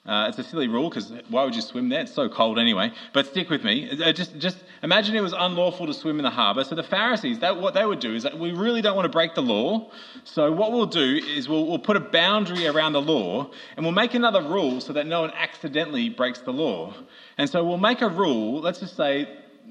Uh, 0.04 0.26
it's 0.28 0.40
a 0.40 0.44
silly 0.44 0.68
rule 0.68 0.90
because 0.90 1.14
why 1.30 1.44
would 1.44 1.56
you 1.56 1.62
swim 1.62 1.88
there? 1.90 2.02
It's 2.02 2.14
so 2.14 2.28
cold 2.28 2.58
anyway. 2.58 2.92
But 3.14 3.28
stick 3.28 3.52
with 3.52 3.64
me. 3.64 4.02
Uh, 4.04 4.12
just, 4.12 4.36
just 4.40 4.58
imagine 4.82 5.16
it 5.16 5.22
was 5.22 5.34
unlawful 5.38 5.86
to 5.86 5.94
swim 5.94 6.18
in 6.18 6.24
the 6.24 6.32
harbour. 6.32 6.64
So 6.64 6.74
the 6.74 6.82
Pharisees, 6.84 7.38
that, 7.40 7.62
what 7.62 7.76
they 7.76 7.86
would 7.86 8.00
do 8.00 8.16
is 8.16 8.24
that 8.24 8.40
we 8.40 8.52
really 8.52 8.82
don't 8.82 8.96
want 8.96 9.06
to 9.06 9.12
break 9.12 9.36
the 9.36 9.44
law. 9.44 9.92
So 10.24 10.52
what 10.52 10.72
we'll 10.72 10.88
do 10.88 11.22
is 11.24 11.48
we'll, 11.48 11.68
we'll 11.68 11.78
put 11.78 11.98
a 11.98 12.00
boundary 12.00 12.66
around 12.66 12.94
the 12.94 13.02
law 13.02 13.52
and 13.78 13.86
we'll 13.86 13.94
make 13.94 14.16
another 14.16 14.42
rule 14.42 14.82
so 14.82 14.92
that 14.94 15.06
no 15.06 15.22
one 15.22 15.32
accidentally 15.36 16.10
breaks 16.10 16.42
the 16.42 16.52
law. 16.52 16.96
And 17.38 17.48
so 17.48 17.64
we'll 17.64 17.78
make 17.78 18.02
a 18.02 18.10
rule. 18.10 18.60
Let's 18.60 18.80
just 18.80 18.98
say 18.98 19.28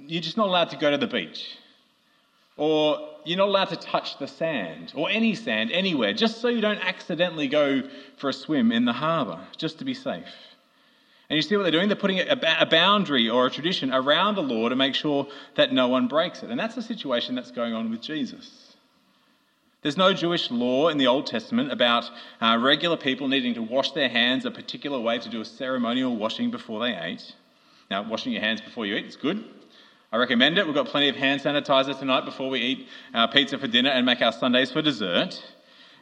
you're 0.07 0.23
just 0.23 0.37
not 0.37 0.47
allowed 0.47 0.71
to 0.71 0.77
go 0.77 0.93
to 0.93 0.97
the 0.97 1.09
beach. 1.09 1.59
Or 2.57 3.10
you're 3.25 3.39
not 3.39 3.49
allowed 3.49 3.69
to 3.71 3.77
touch 3.77 4.19
the 4.19 4.27
sand, 4.27 4.93
or 4.95 5.11
any 5.11 5.35
sand, 5.35 5.71
anywhere, 5.73 6.13
just 6.13 6.41
so 6.41 6.49
you 6.49 6.61
don't 6.61 6.81
accidentally 6.81 7.49
go 7.49 7.83
for 8.17 8.31
a 8.31 8.33
swim 8.33 8.73
in 8.73 8.85
the 8.85 8.93
harbour, 8.93 9.41
just 9.57 9.79
to 9.79 9.85
be 9.85 9.95
safe. 9.95 10.25
And 11.29 11.37
you 11.37 11.43
see 11.43 11.57
what 11.57 11.63
they're 11.63 11.73
doing? 11.73 11.89
They're 11.89 11.97
putting 11.97 12.21
a, 12.29 12.67
boundary 12.67 13.31
or 13.31 13.47
a 13.47 13.51
tradition 13.51 13.93
around 13.93 14.35
the 14.35 14.43
law 14.43 14.69
to 14.69 14.75
make 14.75 14.97
sure 14.97 15.29
that 15.55 15.73
no 15.73 15.87
one 15.87 16.09
breaks 16.09 16.43
it. 16.43 16.51
And 16.51 16.59
that's 16.59 16.75
the 16.75 16.83
situation 16.83 17.37
that's 17.37 17.53
going 17.53 17.73
on 17.73 17.89
with 17.89 18.01
Jesus. 18.01 18.75
There's 19.83 19.97
no 19.97 20.13
Jewish 20.13 20.51
law 20.51 20.89
in 20.89 20.99
the 20.99 21.07
Old 21.07 21.27
Testament 21.27 21.71
about 21.71 22.11
uh, 22.41 22.59
regular 22.61 22.97
people 22.97 23.29
needing 23.29 23.55
to 23.55 23.63
wash 23.63 23.93
their 23.93 24.09
hands 24.09 24.45
a 24.45 24.51
particular 24.51 24.99
way 24.99 25.19
to 25.21 25.29
do 25.29 25.41
a 25.41 25.45
ceremonial 25.45 26.17
washing 26.17 26.51
before 26.51 26.81
they 26.81 26.97
ate. 26.97 27.35
Now, 27.91 28.03
washing 28.03 28.33
your 28.33 28.43
hands 28.43 28.61
before 28.61 28.85
you 28.85 28.97
eat 28.97 29.07
is 29.07 29.17
good. 29.17 29.45
I 30.13 30.17
recommend 30.17 30.59
it. 30.59 30.67
We've 30.67 30.75
got 30.75 30.87
plenty 30.87 31.09
of 31.09 31.15
hand 31.15 31.41
sanitizer 31.41 31.97
tonight 31.97 32.25
before 32.25 32.51
we 32.51 32.61
eat 32.61 32.89
our 33.15 33.31
pizza 33.31 33.59
for 33.59 33.69
dinner 33.69 33.91
and 33.91 34.05
make 34.05 34.21
our 34.21 34.33
sundaes 34.33 34.73
for 34.73 34.83
dessert. 34.83 35.41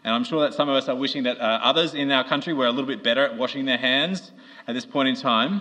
And 0.02 0.14
I'm 0.14 0.25
sure 0.25 0.40
that 0.40 0.55
some 0.55 0.70
of 0.70 0.76
us 0.76 0.88
are 0.88 0.96
wishing 0.96 1.25
that 1.25 1.38
uh, 1.38 1.60
others 1.62 1.93
in 1.93 2.10
our 2.10 2.26
country 2.26 2.55
were 2.55 2.64
a 2.64 2.70
little 2.70 2.87
bit 2.87 3.02
better 3.02 3.22
at 3.22 3.37
washing 3.37 3.66
their 3.66 3.76
hands 3.76 4.32
at 4.66 4.75
this 4.75 4.87
point 4.87 5.10
in 5.10 5.14
time. 5.14 5.60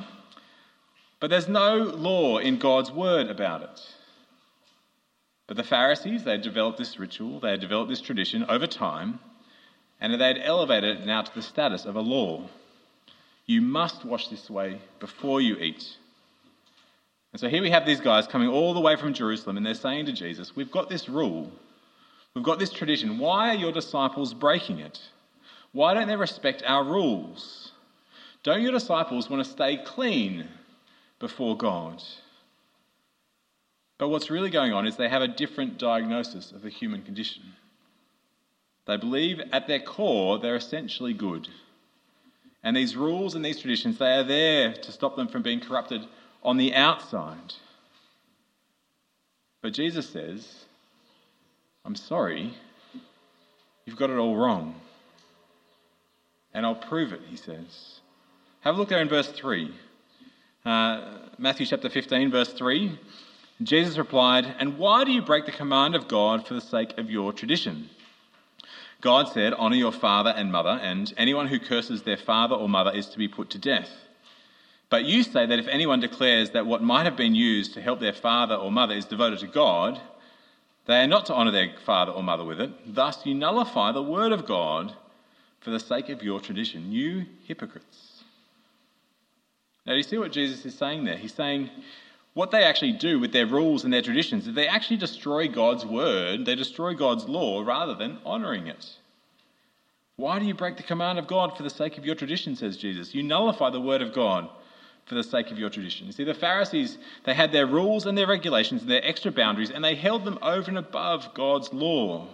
But 1.20 1.30
there's 1.30 1.50
no 1.50 1.76
law 1.76 2.38
in 2.38 2.58
God's 2.58 2.90
word 2.90 3.30
about 3.30 3.64
it. 3.64 3.82
But 5.48 5.58
the 5.58 5.64
Pharisees, 5.64 6.24
they 6.24 6.32
had 6.32 6.42
developed 6.42 6.78
this 6.78 6.98
ritual, 6.98 7.42
they 7.42 7.52
had 7.52 7.60
developed 7.60 7.90
this 7.90 8.02
tradition 8.02 8.46
over 8.48 8.68
time, 8.68 9.20
and 10.00 10.14
they 10.14 10.26
had 10.26 10.40
elevated 10.42 11.00
it 11.00 11.06
now 11.06 11.22
to 11.22 11.36
the 11.36 11.42
status 11.42 11.84
of 11.84 11.98
a 11.98 12.02
law. 12.02 12.48
You 13.46 13.60
must 13.60 14.06
wash 14.06 14.30
this 14.30 14.50
way 14.50 14.80
before 15.00 15.42
you 15.42 15.58
eat. 15.58 15.98
And 17.38 17.42
so 17.42 17.50
here 17.50 17.62
we 17.62 17.70
have 17.70 17.86
these 17.86 18.02
guys 18.02 18.26
coming 18.26 18.50
all 18.50 18.74
the 18.74 18.80
way 18.80 18.96
from 18.96 19.14
Jerusalem, 19.14 19.58
and 19.58 19.64
they're 19.64 19.76
saying 19.76 20.08
to 20.08 20.12
Jesus, 20.12 20.56
We've 20.56 20.72
got 20.72 20.90
this 20.90 21.08
rule, 21.08 21.52
we've 22.34 22.44
got 22.44 22.58
this 22.58 22.72
tradition. 22.72 23.20
Why 23.20 23.52
are 23.52 23.56
your 23.60 23.72
disciples 23.72 24.34
breaking 24.34 24.80
it? 24.80 25.00
Why 25.72 25.94
don't 25.94 26.08
they 26.08 26.16
respect 26.16 26.64
our 26.66 26.84
rules? 26.84 27.74
Don't 28.42 28.64
your 28.64 28.72
disciples 28.72 29.30
want 29.30 29.46
to 29.46 29.52
stay 29.52 29.78
clean 29.78 30.48
before 31.20 31.56
God? 31.56 32.02
But 34.00 34.08
what's 34.08 34.32
really 34.32 34.50
going 34.50 34.74
on 34.74 34.88
is 34.88 34.98
they 34.98 35.08
have 35.08 35.22
a 35.22 35.28
different 35.28 35.78
diagnosis 35.78 36.52
of 36.52 36.64
the 36.64 36.72
human 36.72 37.04
condition. 37.04 37.44
They 38.88 38.98
believe 38.98 39.42
at 39.52 39.68
their 39.68 39.82
core 39.82 40.40
they're 40.40 40.56
essentially 40.56 41.14
good. 41.14 41.48
And 42.64 42.76
these 42.76 42.96
rules 42.96 43.36
and 43.36 43.46
these 43.46 43.60
traditions, 43.60 44.00
they 44.00 44.16
are 44.16 44.24
there 44.24 44.74
to 44.74 44.92
stop 44.92 45.16
them 45.16 45.28
from 45.28 45.44
being 45.44 45.60
corrupted 45.60 46.02
on 46.44 46.58
the 46.58 46.74
outside. 46.74 47.54
But 49.62 49.74
Jesus 49.74 50.10
says, 50.10 50.66
I'm 51.84 51.96
sorry, 51.96 52.54
you've 53.86 53.98
got 53.98 54.10
it 54.10 54.18
all 54.18 54.36
wrong. 54.36 54.76
And 56.54 56.66
I'll 56.66 56.76
prove 56.76 57.14
it, 57.14 57.22
he 57.30 57.36
says. 57.36 58.00
Have 58.62 58.76
a 58.76 58.78
look 58.78 58.90
there 58.90 59.02
in 59.02 59.10
verse 59.10 59.28
3. 59.30 59.74
Uh, 60.66 61.20
Matthew 61.38 61.66
chapter 61.66 61.90
15, 61.90 62.32
verse 62.32 62.54
3. 62.54 62.98
Jesus 63.64 63.98
replied, 63.98 64.56
And 64.60 64.78
why 64.78 65.04
do 65.04 65.12
you 65.12 65.22
break 65.22 65.46
the 65.46 65.52
command 65.52 65.96
of 65.96 66.08
God 66.08 66.48
for 66.48 66.54
the 66.54 66.62
sake 66.62 66.98
of 66.98 67.10
your 67.10 67.34
tradition? 67.34 67.90
God 69.02 69.30
said, 69.30 69.54
Honour 69.54 69.76
your 69.76 69.92
father 69.92 70.34
and 70.36 70.52
mother, 70.52 70.80
and 70.82 71.14
anyone 71.18 71.48
who 71.48 71.60
curses 71.60 72.04
their 72.04 72.18
father 72.18 72.56
or 72.56 72.68
mother 72.68 72.92
is 72.92 73.08
to 73.10 73.18
be 73.18 73.28
put 73.28 73.50
to 73.52 73.58
death. 73.58 73.90
But 74.90 75.06
you 75.06 75.24
say 75.24 75.46
that 75.46 75.60
if 75.60 75.68
anyone 75.68 76.00
declares 76.00 76.52
that 76.52 76.66
what 76.66 76.82
might 76.82 77.04
have 77.04 77.18
been 77.18 77.36
used 77.36 77.74
to 77.74 77.82
help 77.82 78.00
their 78.00 78.14
father 78.14 78.56
or 78.56 78.72
mother 78.72 78.96
is 78.96 79.06
devoted 79.06 79.40
to 79.40 79.48
God, 79.48 80.00
they 80.86 81.02
are 81.02 81.08
not 81.08 81.26
to 81.26 81.34
honour 81.34 81.52
their 81.52 81.74
father 81.86 82.14
or 82.14 82.24
mother 82.24 82.46
with 82.46 82.62
it. 82.62 82.72
Thus, 82.96 83.26
you 83.26 83.36
nullify 83.36 83.92
the 83.92 84.02
word 84.02 84.32
of 84.32 84.46
God 84.46 84.96
for 85.60 85.72
the 85.72 85.80
sake 85.80 86.08
of 86.08 86.24
your 86.24 86.40
tradition. 86.40 86.92
You 86.92 87.26
hypocrites. 87.44 88.24
Now, 89.86 89.94
do 89.94 89.98
you 89.98 90.04
see 90.04 90.18
what 90.18 90.32
Jesus 90.32 90.66
is 90.66 90.78
saying 90.78 91.04
there? 91.04 91.18
He's 91.18 91.34
saying 91.34 91.70
what 92.34 92.52
they 92.52 92.64
actually 92.64 92.94
do 92.94 93.20
with 93.20 93.34
their 93.34 93.46
rules 93.46 93.84
and 93.84 93.92
their 93.92 94.02
traditions 94.02 94.48
is 94.48 94.56
they 94.56 94.68
actually 94.68 94.98
destroy 94.98 95.48
God's 95.48 95.86
word, 95.86 96.46
they 96.46 96.56
destroy 96.56 96.94
God's 96.94 97.26
law 97.26 97.64
rather 97.64 97.96
than 97.96 98.20
honouring 98.26 98.68
it. 98.68 98.86
Why 100.16 100.40
do 100.40 100.46
you 100.46 100.54
break 100.54 100.78
the 100.78 100.84
command 100.84 101.20
of 101.20 101.28
God 101.28 101.56
for 101.56 101.64
the 101.64 101.70
sake 101.70 101.98
of 101.98 102.06
your 102.06 102.16
tradition, 102.16 102.56
says 102.56 102.78
Jesus? 102.78 103.14
You 103.14 103.24
nullify 103.24 103.70
the 103.70 103.82
word 103.82 104.02
of 104.02 104.14
God 104.14 104.50
for 105.08 105.16
the 105.16 105.24
sake 105.24 105.52
of 105.52 105.58
your 105.58 105.70
tradition. 105.70 106.06
You 106.06 106.12
see, 106.12 106.26
the 106.26 106.34
Pharisees, 106.34 106.98
they 107.24 107.34
had 107.34 107.52
their 107.52 107.66
rules 107.66 108.06
and 108.06 108.18
their 108.18 108.28
regulations 108.28 108.82
and 108.82 108.92
their 108.92 109.06
extra 109.06 109.32
boundaries, 109.32 109.72
and 109.72 109.84
they 109.84 109.96
held 109.96 110.26
them 110.26 110.38
over 110.42 110.68
and 110.68 110.78
above 110.78 111.34
God's 111.34 111.72
law. 111.74 112.28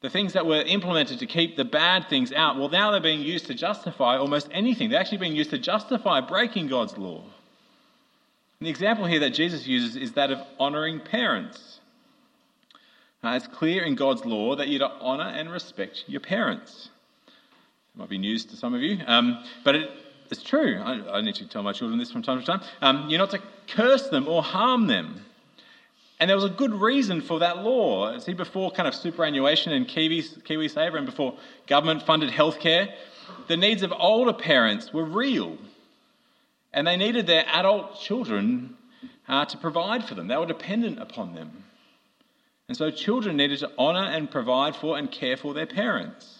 The 0.00 0.10
things 0.10 0.34
that 0.34 0.46
were 0.46 0.60
implemented 0.60 1.18
to 1.18 1.26
keep 1.26 1.56
the 1.56 1.64
bad 1.64 2.08
things 2.08 2.32
out, 2.32 2.56
well, 2.56 2.68
now 2.68 2.90
they're 2.90 3.00
being 3.00 3.22
used 3.22 3.46
to 3.46 3.54
justify 3.54 4.16
almost 4.18 4.48
anything. 4.52 4.90
They're 4.90 5.00
actually 5.00 5.18
being 5.18 5.34
used 5.34 5.50
to 5.50 5.58
justify 5.58 6.20
breaking 6.20 6.68
God's 6.68 6.96
law. 6.96 7.22
And 8.60 8.66
the 8.66 8.70
example 8.70 9.06
here 9.06 9.20
that 9.20 9.30
Jesus 9.30 9.66
uses 9.66 9.96
is 9.96 10.12
that 10.12 10.30
of 10.30 10.40
honouring 10.60 11.00
parents. 11.00 11.80
Uh, 13.24 13.30
it's 13.30 13.46
clear 13.46 13.82
in 13.82 13.94
God's 13.94 14.24
law 14.24 14.54
that 14.54 14.68
you're 14.68 14.80
to 14.80 14.90
honour 15.00 15.28
and 15.28 15.50
respect 15.50 16.04
your 16.06 16.20
parents. 16.20 16.90
It 17.26 17.98
might 17.98 18.08
be 18.08 18.18
news 18.18 18.44
to 18.46 18.56
some 18.56 18.74
of 18.74 18.82
you, 18.82 18.98
um, 19.06 19.42
but 19.64 19.74
it, 19.74 19.90
it's 20.32 20.42
true. 20.42 20.80
I, 20.82 21.18
I, 21.18 21.20
need 21.20 21.36
to 21.36 21.48
tell 21.48 21.62
my 21.62 21.72
children 21.72 21.98
this 21.98 22.10
from 22.10 22.22
time 22.22 22.40
to 22.40 22.46
time. 22.46 22.60
Um, 22.80 23.08
you're 23.08 23.18
not 23.18 23.30
to 23.30 23.42
curse 23.68 24.08
them 24.08 24.28
or 24.28 24.42
harm 24.42 24.86
them. 24.86 25.24
And 26.20 26.28
there 26.28 26.36
was 26.36 26.44
a 26.44 26.50
good 26.50 26.74
reason 26.74 27.20
for 27.20 27.38
that 27.38 27.58
law. 27.58 28.18
See, 28.18 28.34
before 28.34 28.70
kind 28.72 28.88
of 28.88 28.94
superannuation 28.94 29.72
and 29.72 29.86
Kiwi, 29.86 30.22
KiwiSaver 30.22 30.96
and 30.96 31.06
before 31.06 31.36
government 31.66 32.02
funded 32.02 32.30
healthcare, 32.30 32.92
the 33.46 33.56
needs 33.56 33.82
of 33.82 33.92
older 33.96 34.32
parents 34.32 34.92
were 34.92 35.04
real. 35.04 35.56
And 36.72 36.86
they 36.86 36.96
needed 36.96 37.26
their 37.26 37.44
adult 37.46 38.00
children 38.00 38.76
uh, 39.28 39.44
to 39.44 39.58
provide 39.58 40.04
for 40.04 40.14
them, 40.14 40.26
they 40.26 40.36
were 40.36 40.46
dependent 40.46 40.98
upon 40.98 41.34
them. 41.34 41.64
And 42.68 42.76
so 42.76 42.90
children 42.90 43.36
needed 43.36 43.60
to 43.60 43.70
honour 43.78 44.04
and 44.04 44.30
provide 44.30 44.76
for 44.76 44.98
and 44.98 45.10
care 45.10 45.36
for 45.36 45.54
their 45.54 45.66
parents. 45.66 46.37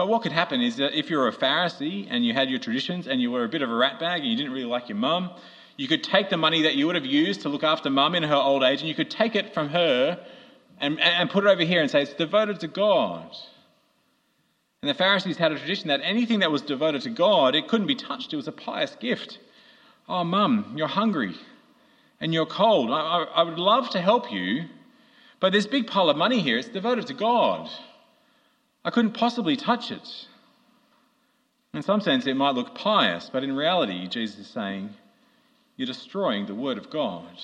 But 0.00 0.08
what 0.08 0.22
could 0.22 0.32
happen 0.32 0.62
is 0.62 0.76
that 0.76 0.98
if 0.98 1.10
you 1.10 1.18
were 1.18 1.28
a 1.28 1.32
Pharisee 1.32 2.06
and 2.08 2.24
you 2.24 2.32
had 2.32 2.48
your 2.48 2.58
traditions 2.58 3.06
and 3.06 3.20
you 3.20 3.30
were 3.30 3.44
a 3.44 3.48
bit 3.50 3.60
of 3.60 3.68
a 3.68 3.72
ratbag 3.74 4.20
and 4.20 4.24
you 4.24 4.34
didn't 4.34 4.52
really 4.52 4.64
like 4.64 4.88
your 4.88 4.96
mum, 4.96 5.28
you 5.76 5.88
could 5.88 6.02
take 6.02 6.30
the 6.30 6.38
money 6.38 6.62
that 6.62 6.74
you 6.74 6.86
would 6.86 6.94
have 6.94 7.04
used 7.04 7.42
to 7.42 7.50
look 7.50 7.62
after 7.62 7.90
mum 7.90 8.14
in 8.14 8.22
her 8.22 8.34
old 8.34 8.62
age 8.62 8.80
and 8.80 8.88
you 8.88 8.94
could 8.94 9.10
take 9.10 9.36
it 9.36 9.52
from 9.52 9.68
her 9.68 10.18
and, 10.80 10.98
and 10.98 11.28
put 11.28 11.44
it 11.44 11.48
over 11.48 11.62
here 11.64 11.82
and 11.82 11.90
say 11.90 12.00
it's 12.00 12.14
devoted 12.14 12.60
to 12.60 12.66
God. 12.66 13.30
And 14.80 14.88
the 14.88 14.94
Pharisees 14.94 15.36
had 15.36 15.52
a 15.52 15.58
tradition 15.58 15.88
that 15.88 16.00
anything 16.02 16.38
that 16.38 16.50
was 16.50 16.62
devoted 16.62 17.02
to 17.02 17.10
God, 17.10 17.54
it 17.54 17.68
couldn't 17.68 17.86
be 17.86 17.94
touched. 17.94 18.32
It 18.32 18.36
was 18.36 18.48
a 18.48 18.52
pious 18.52 18.96
gift. 19.00 19.38
Oh, 20.08 20.24
mum, 20.24 20.76
you're 20.78 20.88
hungry 20.88 21.34
and 22.22 22.32
you're 22.32 22.46
cold. 22.46 22.90
I, 22.90 22.94
I, 22.94 23.22
I 23.24 23.42
would 23.42 23.58
love 23.58 23.90
to 23.90 24.00
help 24.00 24.32
you, 24.32 24.64
but 25.40 25.52
this 25.52 25.66
big 25.66 25.88
pile 25.88 26.08
of 26.08 26.16
money 26.16 26.40
here, 26.40 26.56
it's 26.56 26.68
devoted 26.68 27.06
to 27.08 27.12
God. 27.12 27.68
I 28.84 28.90
couldn't 28.90 29.12
possibly 29.12 29.56
touch 29.56 29.90
it. 29.90 30.26
In 31.74 31.82
some 31.82 32.00
sense, 32.00 32.26
it 32.26 32.36
might 32.36 32.54
look 32.54 32.74
pious, 32.74 33.30
but 33.32 33.44
in 33.44 33.54
reality, 33.54 34.08
Jesus 34.08 34.40
is 34.40 34.46
saying, 34.48 34.94
you're 35.76 35.86
destroying 35.86 36.46
the 36.46 36.54
Word 36.54 36.78
of 36.78 36.90
God. 36.90 37.40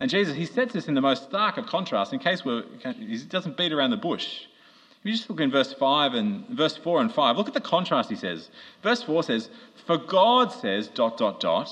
And 0.00 0.10
Jesus, 0.10 0.34
he 0.34 0.46
sets 0.46 0.72
this 0.72 0.88
in 0.88 0.94
the 0.94 1.00
most 1.00 1.24
stark 1.24 1.56
of 1.56 1.66
contrast 1.66 2.12
in 2.12 2.18
case 2.18 2.44
we're, 2.44 2.64
he 2.98 3.16
doesn't 3.18 3.56
beat 3.56 3.72
around 3.72 3.90
the 3.90 3.96
bush. 3.96 4.42
If 4.98 5.06
you 5.06 5.12
just 5.12 5.30
look 5.30 5.40
in 5.40 5.50
verse 5.50 5.72
5 5.72 6.14
and 6.14 6.46
verse 6.48 6.76
4 6.76 7.00
and 7.00 7.12
5, 7.12 7.36
look 7.36 7.48
at 7.48 7.54
the 7.54 7.60
contrast 7.60 8.10
he 8.10 8.16
says. 8.16 8.50
Verse 8.82 9.02
4 9.02 9.22
says, 9.22 9.48
For 9.86 9.96
God 9.96 10.52
says, 10.52 10.88
dot, 10.88 11.18
dot, 11.18 11.40
dot. 11.40 11.70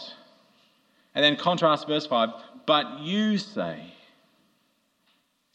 And 1.15 1.25
then 1.25 1.37
contrast 1.37 1.87
verse 1.87 2.07
5, 2.07 2.31
but 2.67 3.01
you 3.01 3.37
say. 3.37 3.93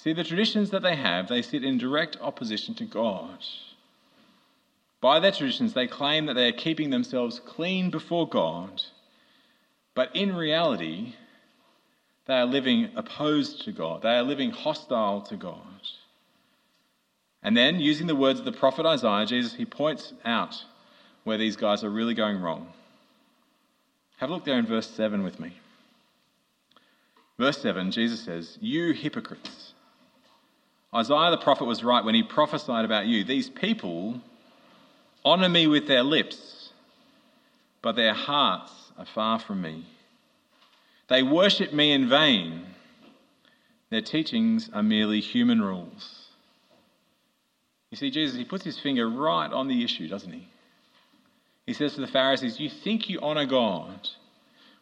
See, 0.06 0.14
the 0.14 0.24
traditions 0.24 0.70
that 0.70 0.84
they 0.84 0.96
have, 0.96 1.28
they 1.28 1.42
sit 1.42 1.66
in 1.66 1.78
direct 1.78 2.16
opposition 2.22 2.74
to 2.76 2.86
God. 2.86 3.40
By 5.02 5.20
their 5.20 5.34
traditions, 5.34 5.74
they 5.74 5.88
claim 5.88 6.28
that 6.28 6.36
they 6.36 6.48
are 6.48 6.54
keeping 6.54 6.92
themselves 6.92 7.42
clean 7.46 7.90
before 7.90 8.30
God 8.30 8.82
but 9.96 10.14
in 10.14 10.36
reality, 10.36 11.14
they 12.26 12.36
are 12.36 12.46
living 12.46 12.92
opposed 12.96 13.64
to 13.64 13.72
God. 13.72 14.02
They 14.02 14.18
are 14.18 14.24
living 14.24 14.52
hostile 14.52 15.22
to 15.22 15.38
God. 15.38 15.62
And 17.42 17.56
then, 17.56 17.80
using 17.80 18.08
the 18.08 18.16
words 18.16 18.40
of 18.40 18.46
the 18.46 18.52
prophet 18.52 18.86
Isaiah, 18.86 19.26
Jesus, 19.26 19.56
he 19.56 19.66
points 19.66 20.14
out 20.26 20.64
where 21.24 21.38
these 21.38 21.56
guys 21.56 21.84
are 21.84 21.90
really 21.90 22.14
going 22.14 22.42
wrong. 22.42 22.68
Have 24.18 24.30
a 24.30 24.34
look 24.34 24.46
there 24.46 24.60
in 24.60 24.66
verse 24.66 24.90
7 24.90 25.24
with 25.24 25.40
me. 25.40 25.58
Verse 27.38 27.62
7, 27.62 27.92
Jesus 27.92 28.22
says, 28.22 28.58
You 28.62 28.92
hypocrites. 28.94 29.74
Isaiah 30.96 31.32
the 31.32 31.38
prophet 31.38 31.66
was 31.66 31.84
right 31.84 32.04
when 32.04 32.16
he 32.16 32.24
prophesied 32.24 32.86
about 32.86 33.06
you. 33.06 33.24
These 33.24 33.50
people 33.50 34.22
honor 35.26 35.50
me 35.50 35.68
with 35.68 35.88
their 35.88 36.04
lips, 36.04 36.72
but 37.82 37.96
their 37.96 38.14
hearts 38.14 38.72
are 38.98 39.06
far 39.06 39.40
from 39.40 39.62
me. 39.62 39.86
They 41.10 41.22
worship 41.22 41.74
me 41.74 41.92
in 41.92 42.08
vain. 42.08 42.66
Their 43.90 44.02
teachings 44.02 44.70
are 44.74 44.82
merely 44.82 45.20
human 45.20 45.62
rules. 45.62 46.26
You 47.92 47.98
see, 47.98 48.10
Jesus, 48.10 48.38
he 48.38 48.46
puts 48.46 48.64
his 48.64 48.80
finger 48.80 49.10
right 49.10 49.52
on 49.52 49.68
the 49.68 49.84
issue, 49.84 50.08
doesn't 50.08 50.32
he? 50.32 50.48
He 51.66 51.74
says 51.74 51.96
to 51.96 52.02
the 52.02 52.08
Pharisees, 52.08 52.60
You 52.60 52.70
think 52.70 53.10
you 53.10 53.20
honor 53.22 53.46
God 53.46 54.10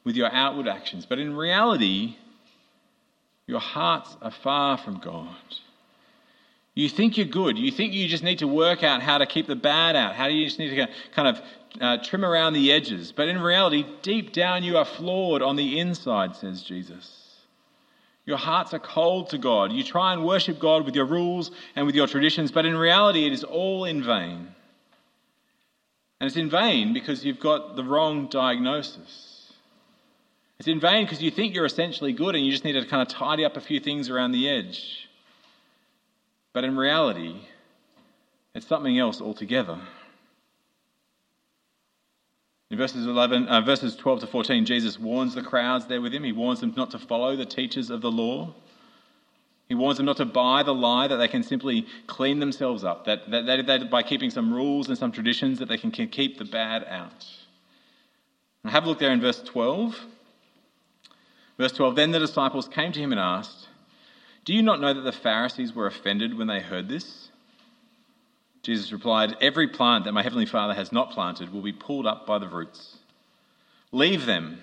with 0.03 0.15
your 0.15 0.31
outward 0.31 0.67
actions, 0.67 1.05
but 1.05 1.19
in 1.19 1.35
reality, 1.35 2.17
your 3.47 3.59
hearts 3.59 4.15
are 4.21 4.31
far 4.31 4.77
from 4.77 4.99
God. 4.99 5.35
You 6.75 6.89
think 6.89 7.17
you're 7.17 7.27
good. 7.27 7.57
You 7.57 7.71
think 7.71 7.93
you 7.93 8.07
just 8.07 8.23
need 8.23 8.39
to 8.39 8.47
work 8.47 8.83
out 8.83 9.01
how 9.01 9.19
to 9.19 9.25
keep 9.25 9.45
the 9.47 9.55
bad 9.55 9.95
out, 9.95 10.15
how 10.15 10.27
do 10.27 10.33
you 10.33 10.45
just 10.45 10.57
need 10.57 10.75
to 10.75 10.87
kind 11.13 11.27
of 11.27 11.41
uh, 11.79 11.97
trim 12.03 12.25
around 12.25 12.53
the 12.53 12.71
edges. 12.71 13.11
But 13.11 13.27
in 13.27 13.39
reality, 13.39 13.85
deep 14.01 14.33
down, 14.33 14.63
you 14.63 14.77
are 14.77 14.85
flawed 14.85 15.41
on 15.41 15.55
the 15.55 15.79
inside, 15.79 16.35
says 16.35 16.63
Jesus. 16.63 17.19
Your 18.25 18.37
hearts 18.37 18.73
are 18.73 18.79
cold 18.79 19.29
to 19.31 19.37
God. 19.37 19.71
You 19.71 19.83
try 19.83 20.13
and 20.13 20.23
worship 20.23 20.59
God 20.59 20.85
with 20.85 20.95
your 20.95 21.05
rules 21.05 21.51
and 21.75 21.85
with 21.85 21.95
your 21.95 22.07
traditions, 22.07 22.51
but 22.51 22.65
in 22.65 22.75
reality, 22.75 23.25
it 23.25 23.33
is 23.33 23.43
all 23.43 23.85
in 23.85 24.01
vain. 24.01 24.47
And 26.19 26.27
it's 26.27 26.37
in 26.37 26.49
vain 26.49 26.93
because 26.93 27.25
you've 27.25 27.39
got 27.39 27.75
the 27.75 27.83
wrong 27.83 28.27
diagnosis. 28.29 29.51
It's 30.57 30.69
in 30.69 30.79
vain 30.79 31.05
because 31.05 31.21
you 31.21 31.31
think 31.31 31.53
you're 31.53 31.65
essentially 31.65 32.13
good 32.13 32.35
and 32.35 32.45
you 32.45 32.51
just 32.51 32.63
need 32.63 32.73
to 32.73 32.85
kind 32.85 33.01
of 33.01 33.09
tidy 33.09 33.43
up 33.43 33.57
a 33.57 33.61
few 33.61 33.81
things 33.81 34.09
around 34.09 34.31
the 34.31 34.47
edge. 34.47 35.09
But 36.53 36.63
in 36.63 36.77
reality, 36.77 37.35
it's 38.53 38.67
something 38.67 38.97
else 38.97 39.19
altogether. 39.19 39.79
In 42.69 42.77
verses 42.77 43.05
11, 43.05 43.47
uh, 43.47 43.61
verses 43.61 43.95
12 43.95 44.21
to 44.21 44.27
14, 44.27 44.65
Jesus 44.65 44.99
warns 44.99 45.35
the 45.35 45.41
crowds 45.41 45.87
there 45.87 46.01
with 46.01 46.13
him. 46.13 46.23
He 46.23 46.31
warns 46.31 46.59
them 46.59 46.73
not 46.75 46.91
to 46.91 46.99
follow 46.99 47.35
the 47.35 47.45
teachers 47.45 47.89
of 47.89 48.01
the 48.01 48.11
law. 48.11 48.53
He 49.69 49.75
warns 49.75 49.97
them 49.97 50.05
not 50.05 50.17
to 50.17 50.25
buy 50.25 50.63
the 50.63 50.73
lie 50.73 51.07
that 51.07 51.17
they 51.17 51.27
can 51.27 51.43
simply 51.43 51.87
clean 52.07 52.39
themselves 52.39 52.83
up, 52.83 53.05
that, 53.05 53.29
that, 53.31 53.45
that, 53.45 53.65
that 53.67 53.89
by 53.89 54.03
keeping 54.03 54.29
some 54.29 54.53
rules 54.53 54.87
and 54.89 54.97
some 54.97 55.11
traditions 55.11 55.59
that 55.59 55.67
they 55.67 55.77
can, 55.77 55.91
keep 55.91 56.37
the 56.37 56.45
bad 56.45 56.83
out. 56.85 57.25
Now 58.63 58.71
have 58.71 58.85
a 58.85 58.89
look 58.89 58.99
there 58.99 59.11
in 59.11 59.21
verse 59.21 59.41
12. 59.41 59.99
Verse 61.57 61.71
12 61.71 61.95
Then 61.95 62.11
the 62.11 62.19
disciples 62.19 62.67
came 62.67 62.91
to 62.91 62.99
him 62.99 63.11
and 63.11 63.19
asked, 63.19 63.67
Do 64.45 64.53
you 64.53 64.61
not 64.61 64.81
know 64.81 64.93
that 64.93 65.01
the 65.01 65.11
Pharisees 65.11 65.73
were 65.73 65.87
offended 65.87 66.37
when 66.37 66.47
they 66.47 66.59
heard 66.59 66.89
this? 66.89 67.29
Jesus 68.61 68.91
replied, 68.91 69.35
Every 69.41 69.67
plant 69.67 70.05
that 70.05 70.13
my 70.13 70.23
heavenly 70.23 70.45
Father 70.45 70.73
has 70.73 70.91
not 70.91 71.11
planted 71.11 71.53
will 71.53 71.61
be 71.61 71.73
pulled 71.73 72.05
up 72.05 72.25
by 72.25 72.39
the 72.39 72.47
roots. 72.47 72.97
Leave 73.91 74.25
them. 74.25 74.61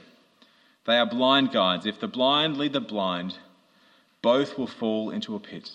They 0.87 0.97
are 0.97 1.07
blind 1.07 1.53
guides. 1.53 1.87
If 1.87 2.01
the 2.01 2.09
blind 2.09 2.57
lead 2.57 2.73
the 2.73 2.81
blind, 2.81 3.39
both 4.23 4.59
will 4.59 4.67
fall 4.67 5.11
into 5.11 5.35
a 5.35 5.41
pit. 5.41 5.71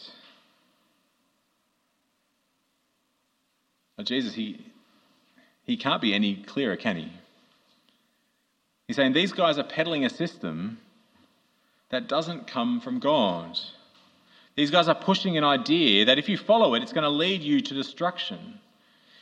Now, 3.98 4.04
Jesus, 4.04 4.34
he, 4.34 4.66
he 5.64 5.78
can't 5.78 6.02
be 6.02 6.14
any 6.14 6.36
clearer, 6.36 6.76
can 6.76 6.98
he? 6.98 7.12
He's 8.88 8.98
saying 8.98 9.14
these 9.14 9.32
guys 9.32 9.58
are 9.58 9.64
peddling 9.64 10.06
a 10.06 10.10
system 10.10 10.80
that 11.90 12.08
doesn't 12.08 12.48
come 12.48 12.82
from 12.82 13.00
God. 13.00 13.58
These 14.56 14.72
guys 14.72 14.88
are 14.88 14.96
pushing 14.96 15.38
an 15.38 15.44
idea 15.44 16.06
that 16.06 16.18
if 16.18 16.30
you 16.30 16.38
follow 16.38 16.76
it, 16.76 16.84
it's 16.84 16.94
going 16.94 17.04
to 17.04 17.10
lead 17.10 17.42
you 17.42 17.60
to 17.60 17.74
destruction. 17.74 18.60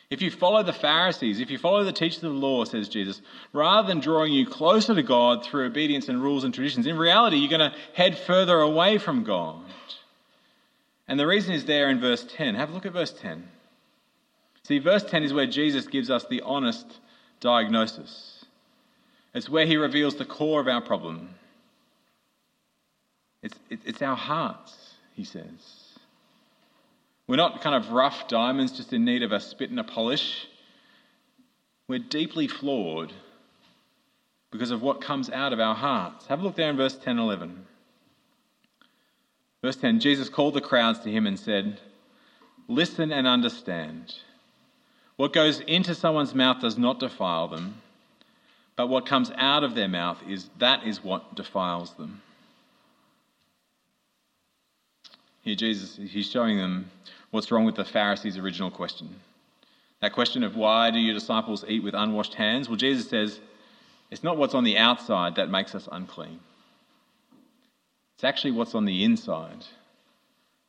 If 0.10 0.22
you 0.22 0.30
follow 0.30 0.62
the 0.62 0.74
Pharisees, 0.74 1.40
if 1.40 1.50
you 1.50 1.58
follow 1.58 1.84
the 1.84 1.92
teachers 1.92 2.24
of 2.24 2.34
the 2.34 2.40
law, 2.40 2.66
says 2.66 2.88
Jesus, 2.88 3.20
rather 3.52 3.88
than 3.88 4.00
drawing 4.00 4.32
you 4.32 4.46
closer 4.46 4.94
to 4.94 5.02
God 5.02 5.44
through 5.44 5.66
obedience 5.66 6.08
and 6.08 6.22
rules 6.22 6.44
and 6.44 6.54
traditions, 6.54 6.86
in 6.86 6.98
reality, 6.98 7.38
you're 7.38 7.58
going 7.58 7.72
to 7.72 7.78
head 7.94 8.18
further 8.18 8.60
away 8.60 9.00
from 9.00 9.24
God. 9.24 9.64
And 11.08 11.20
the 11.20 11.26
reason 11.26 11.56
is 11.56 11.66
there 11.66 11.90
in 11.90 12.00
verse 12.00 12.26
10. 12.30 12.54
Have 12.54 12.70
a 12.70 12.74
look 12.74 12.86
at 12.86 12.94
verse 12.94 13.12
10. 13.12 13.44
See, 14.68 14.78
verse 14.78 15.04
10 15.04 15.24
is 15.24 15.34
where 15.34 15.48
Jesus 15.48 15.88
gives 15.88 16.12
us 16.12 16.26
the 16.30 16.42
honest 16.42 17.00
diagnosis, 17.40 18.46
it's 19.34 19.50
where 19.50 19.66
he 19.66 19.78
reveals 19.78 20.16
the 20.16 20.26
core 20.26 20.62
of 20.62 20.68
our 20.68 20.80
problem. 20.80 21.30
It's, 23.42 23.58
it's 23.70 24.02
our 24.02 24.16
hearts 24.16 24.83
he 25.16 25.24
says. 25.24 25.98
We're 27.28 27.38
not 27.38 27.62
kind 27.62 27.76
of 27.76 27.92
rough 27.92 28.28
diamonds 28.28 28.74
just 28.74 28.94
in 28.94 29.06
need 29.06 29.24
of 29.24 29.32
a 29.32 29.40
spit 29.40 29.70
and 29.70 29.80
a 29.80 29.84
polish. 29.84 30.48
We're 31.88 32.00
deeply 32.00 32.48
flawed 32.48 33.14
because 34.52 34.72
of 34.72 34.82
what 34.82 35.02
comes 35.02 35.30
out 35.30 35.54
of 35.54 35.60
our 35.60 35.76
hearts. 35.76 36.28
Have 36.28 36.40
a 36.40 36.44
look 36.44 36.56
there 36.56 36.70
in 36.70 36.78
verse 36.78 36.96
10 36.96 37.18
11. 37.18 37.66
Verse 39.62 39.76
10 39.78 40.00
Jesus 40.00 40.30
called 40.30 40.54
the 40.54 40.62
crowds 40.62 41.00
to 41.00 41.12
him 41.12 41.26
and 41.26 41.40
said, 41.40 41.80
Listen 42.68 43.12
and 43.12 43.28
understand. 43.28 44.14
What 45.16 45.34
goes 45.34 45.60
into 45.62 45.96
someone's 45.96 46.36
mouth 46.36 46.62
does 46.62 46.78
not 46.78 47.00
defile 47.00 47.48
them, 47.48 47.82
but 48.76 48.88
what 48.88 49.06
comes 49.06 49.32
out 49.38 49.64
of 49.64 49.76
their 49.76 49.88
mouth 49.88 50.18
is 50.28 50.50
that 50.60 50.86
is 50.86 51.04
what 51.04 51.36
defiles 51.36 51.94
them. 51.94 52.22
Here, 55.44 55.56
Jesus, 55.56 55.98
he's 55.98 56.30
showing 56.30 56.58
them 56.58 56.90
what's 57.32 57.52
wrong 57.52 57.66
with 57.66 57.76
the 57.76 57.84
Pharisees' 57.84 58.38
original 58.38 58.72
question. 58.72 59.14
That 60.02 60.14
question 60.14 60.44
of 60.44 60.56
why 60.56 60.90
do 60.90 61.00
your 61.00 61.14
disciples 61.14 61.66
eat 61.68 61.84
with 61.84 61.94
unwashed 61.94 62.34
hands? 62.34 62.70
Well, 62.70 62.78
Jesus 62.78 63.10
says 63.10 63.40
it's 64.10 64.24
not 64.24 64.38
what's 64.38 64.54
on 64.54 64.64
the 64.64 64.78
outside 64.78 65.36
that 65.36 65.50
makes 65.50 65.76
us 65.76 65.88
unclean, 65.92 66.40
it's 68.16 68.24
actually 68.24 68.52
what's 68.52 68.76
on 68.76 68.86
the 68.86 69.04
inside 69.04 69.66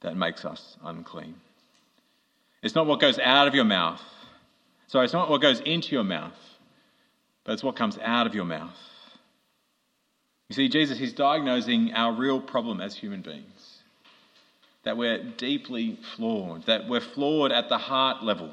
that 0.01 0.17
makes 0.17 0.45
us 0.45 0.77
unclean. 0.85 1.37
It's 2.63 2.75
not 2.75 2.87
what 2.87 3.01
goes 3.01 3.19
out 3.19 3.47
of 3.47 3.55
your 3.55 3.65
mouth. 3.65 4.03
Sorry, 4.89 5.05
it's 5.05 5.15
not 5.15 5.31
what 5.31 5.41
goes 5.41 5.61
into 5.61 5.95
your 5.95 6.05
mouth, 6.05 6.37
but 7.45 7.53
it's 7.53 7.63
what 7.63 7.77
comes 7.77 7.99
out 7.99 8.27
of 8.27 8.35
your 8.35 8.45
mouth. 8.45 8.79
You 10.49 10.57
see, 10.57 10.69
Jesus, 10.69 10.99
he's 10.99 11.13
diagnosing 11.13 11.93
our 11.95 12.13
real 12.13 12.41
problem 12.41 12.81
as 12.81 12.97
human 12.97 13.23
beings 13.23 13.74
that 14.85 14.97
we're 14.97 15.23
deeply 15.37 15.99
flawed, 16.17 16.67
that 16.67 16.89
we're 16.89 17.01
flawed 17.01 17.53
at 17.53 17.69
the 17.69 17.79
heart 17.79 18.23
level. 18.23 18.51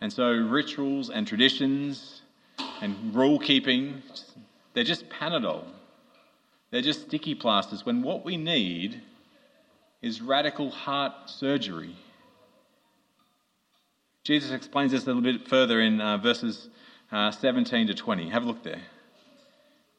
And 0.00 0.12
so, 0.12 0.30
rituals 0.30 1.10
and 1.10 1.26
traditions 1.26 2.22
and 2.80 3.14
rule 3.14 3.38
keeping, 3.38 4.02
they're 4.74 4.84
just 4.84 5.08
Panadol. 5.08 5.64
They're 6.70 6.82
just 6.82 7.02
sticky 7.02 7.34
plasters 7.34 7.84
when 7.84 8.02
what 8.02 8.24
we 8.24 8.36
need 8.36 9.02
is 10.02 10.20
radical 10.20 10.70
heart 10.70 11.12
surgery. 11.26 11.96
Jesus 14.24 14.50
explains 14.52 14.92
this 14.92 15.04
a 15.04 15.06
little 15.06 15.22
bit 15.22 15.48
further 15.48 15.80
in 15.80 16.00
uh, 16.00 16.18
verses 16.18 16.68
uh, 17.10 17.30
17 17.30 17.88
to 17.88 17.94
20. 17.94 18.28
Have 18.30 18.44
a 18.44 18.46
look 18.46 18.62
there. 18.62 18.82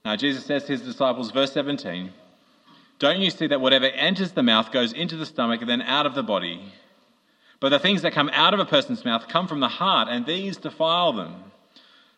Now, 0.05 0.15
Jesus 0.15 0.45
says 0.45 0.63
to 0.63 0.71
his 0.71 0.81
disciples, 0.81 1.31
verse 1.31 1.51
17, 1.51 2.11
Don't 3.01 3.19
you 3.19 3.31
see 3.31 3.47
that 3.47 3.61
whatever 3.61 3.87
enters 3.87 4.33
the 4.33 4.43
mouth 4.43 4.71
goes 4.71 4.93
into 4.93 5.15
the 5.15 5.25
stomach 5.25 5.61
and 5.61 5.67
then 5.67 5.81
out 5.81 6.05
of 6.05 6.13
the 6.13 6.21
body? 6.21 6.71
But 7.59 7.69
the 7.69 7.79
things 7.79 8.03
that 8.03 8.13
come 8.13 8.29
out 8.31 8.53
of 8.53 8.59
a 8.59 8.65
person's 8.65 9.03
mouth 9.03 9.27
come 9.27 9.47
from 9.47 9.59
the 9.59 9.67
heart, 9.67 10.07
and 10.07 10.23
these 10.23 10.57
defile 10.57 11.11
them. 11.11 11.45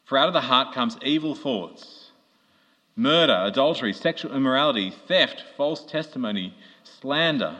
For 0.04 0.18
out 0.18 0.28
of 0.28 0.34
the 0.34 0.42
heart 0.42 0.76
comes 0.76 0.98
evil 1.02 1.36
thoughts, 1.36 2.12
murder, 2.98 3.44
adultery, 3.46 3.94
sexual 3.94 4.36
immorality, 4.36 4.94
theft, 5.08 5.46
false 5.56 5.86
testimony, 5.86 6.54
slander. 6.84 7.56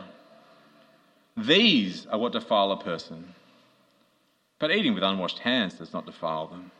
These 1.34 2.06
are 2.08 2.18
what 2.18 2.32
defile 2.32 2.72
a 2.72 2.84
person. 2.84 3.34
But 4.58 4.70
eating 4.70 4.92
with 4.92 5.02
unwashed 5.02 5.38
hands 5.38 5.78
does 5.78 5.94
not 5.94 6.04
defile 6.04 6.48
them. 6.48 6.70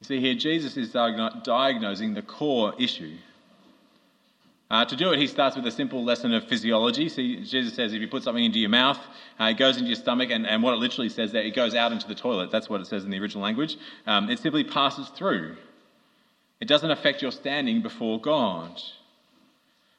You 0.00 0.06
see, 0.06 0.20
here 0.20 0.34
Jesus 0.34 0.78
is 0.78 0.92
diagnosing 0.92 2.14
the 2.14 2.22
core 2.22 2.72
issue. 2.78 3.16
Uh, 4.68 4.84
to 4.84 4.96
do 4.96 5.12
it, 5.12 5.18
he 5.18 5.28
starts 5.28 5.54
with 5.54 5.64
a 5.66 5.70
simple 5.70 6.04
lesson 6.04 6.34
of 6.34 6.44
physiology. 6.48 7.08
See, 7.08 7.44
Jesus 7.44 7.74
says 7.74 7.92
if 7.92 8.00
you 8.00 8.08
put 8.08 8.24
something 8.24 8.44
into 8.44 8.58
your 8.58 8.70
mouth, 8.70 8.98
uh, 9.40 9.44
it 9.44 9.58
goes 9.58 9.76
into 9.76 9.88
your 9.88 9.96
stomach, 9.96 10.30
and, 10.30 10.44
and 10.44 10.60
what 10.62 10.74
it 10.74 10.78
literally 10.78 11.08
says 11.08 11.30
there, 11.30 11.42
it 11.42 11.54
goes 11.54 11.74
out 11.74 11.92
into 11.92 12.08
the 12.08 12.16
toilet. 12.16 12.50
That's 12.50 12.68
what 12.68 12.80
it 12.80 12.88
says 12.88 13.04
in 13.04 13.10
the 13.10 13.20
original 13.20 13.44
language. 13.44 13.76
Um, 14.06 14.28
it 14.28 14.40
simply 14.40 14.64
passes 14.64 15.08
through. 15.08 15.56
It 16.60 16.66
doesn't 16.66 16.90
affect 16.90 17.22
your 17.22 17.30
standing 17.30 17.80
before 17.80 18.20
God. 18.20 18.80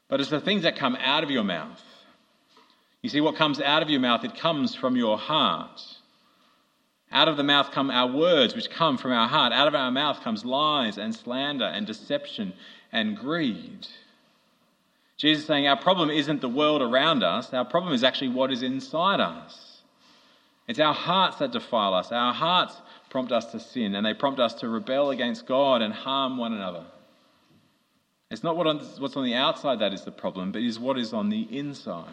But 0.10 0.20
it's 0.20 0.30
the 0.30 0.42
things 0.42 0.64
that 0.64 0.76
come 0.76 0.98
out 0.98 1.24
of 1.24 1.32
your 1.32 1.44
mouth. 1.44 1.82
You 3.02 3.10
see, 3.10 3.22
what 3.22 3.36
comes 3.36 3.62
out 3.62 3.84
of 3.84 3.90
your 3.90 4.02
mouth, 4.02 4.26
it 4.26 4.36
comes 4.36 4.76
from 4.76 4.98
your 4.98 5.18
heart. 5.18 5.82
Out 7.12 7.30
of 7.30 7.38
the 7.38 7.44
mouth 7.44 7.72
come 7.72 7.90
our 7.90 8.12
words, 8.12 8.54
which 8.54 8.70
come 8.70 8.98
from 8.98 9.12
our 9.14 9.30
heart. 9.30 9.54
Out 9.54 9.68
of 9.68 9.76
our 9.76 9.92
mouth 9.92 10.22
comes 10.22 10.44
lies 10.44 10.98
and 10.98 11.16
slander 11.16 11.66
and 11.66 11.88
deception 11.88 12.54
and 12.92 13.16
greed. 13.16 13.88
Jesus 15.18 15.42
is 15.42 15.48
saying 15.48 15.68
our 15.68 15.80
problem 15.80 16.10
isn't 16.10 16.42
the 16.42 16.50
world 16.50 16.82
around 16.82 17.24
us, 17.24 17.52
our 17.54 17.66
problem 17.66 17.94
is 17.94 18.04
actually 18.04 18.30
what 18.30 18.52
is 18.52 18.62
inside 18.62 19.20
us. 19.20 19.82
It's 20.68 20.80
our 20.80 20.94
hearts 20.94 21.38
that 21.38 21.52
defile 21.52 21.94
us. 21.94 22.12
Our 22.12 22.34
hearts 22.34 22.82
prompt 23.10 23.32
us 23.32 23.46
to 23.52 23.60
sin, 23.60 23.96
and 23.96 24.06
they 24.06 24.14
prompt 24.14 24.40
us 24.40 24.54
to 24.56 24.70
rebel 24.70 25.12
against 25.12 25.46
God 25.46 25.82
and 25.82 25.94
harm 25.94 26.38
one 26.38 26.54
another. 26.54 26.84
It's 28.30 28.44
not 28.44 28.58
what's 28.58 29.16
on 29.16 29.24
the 29.24 29.36
outside 29.36 29.80
that 29.80 29.94
is 29.94 30.04
the 30.04 30.12
problem, 30.12 30.52
but 30.52 30.62
is 30.62 30.78
what 30.78 30.98
is 30.98 31.14
on 31.14 31.30
the 31.30 31.44
inside. 31.58 32.04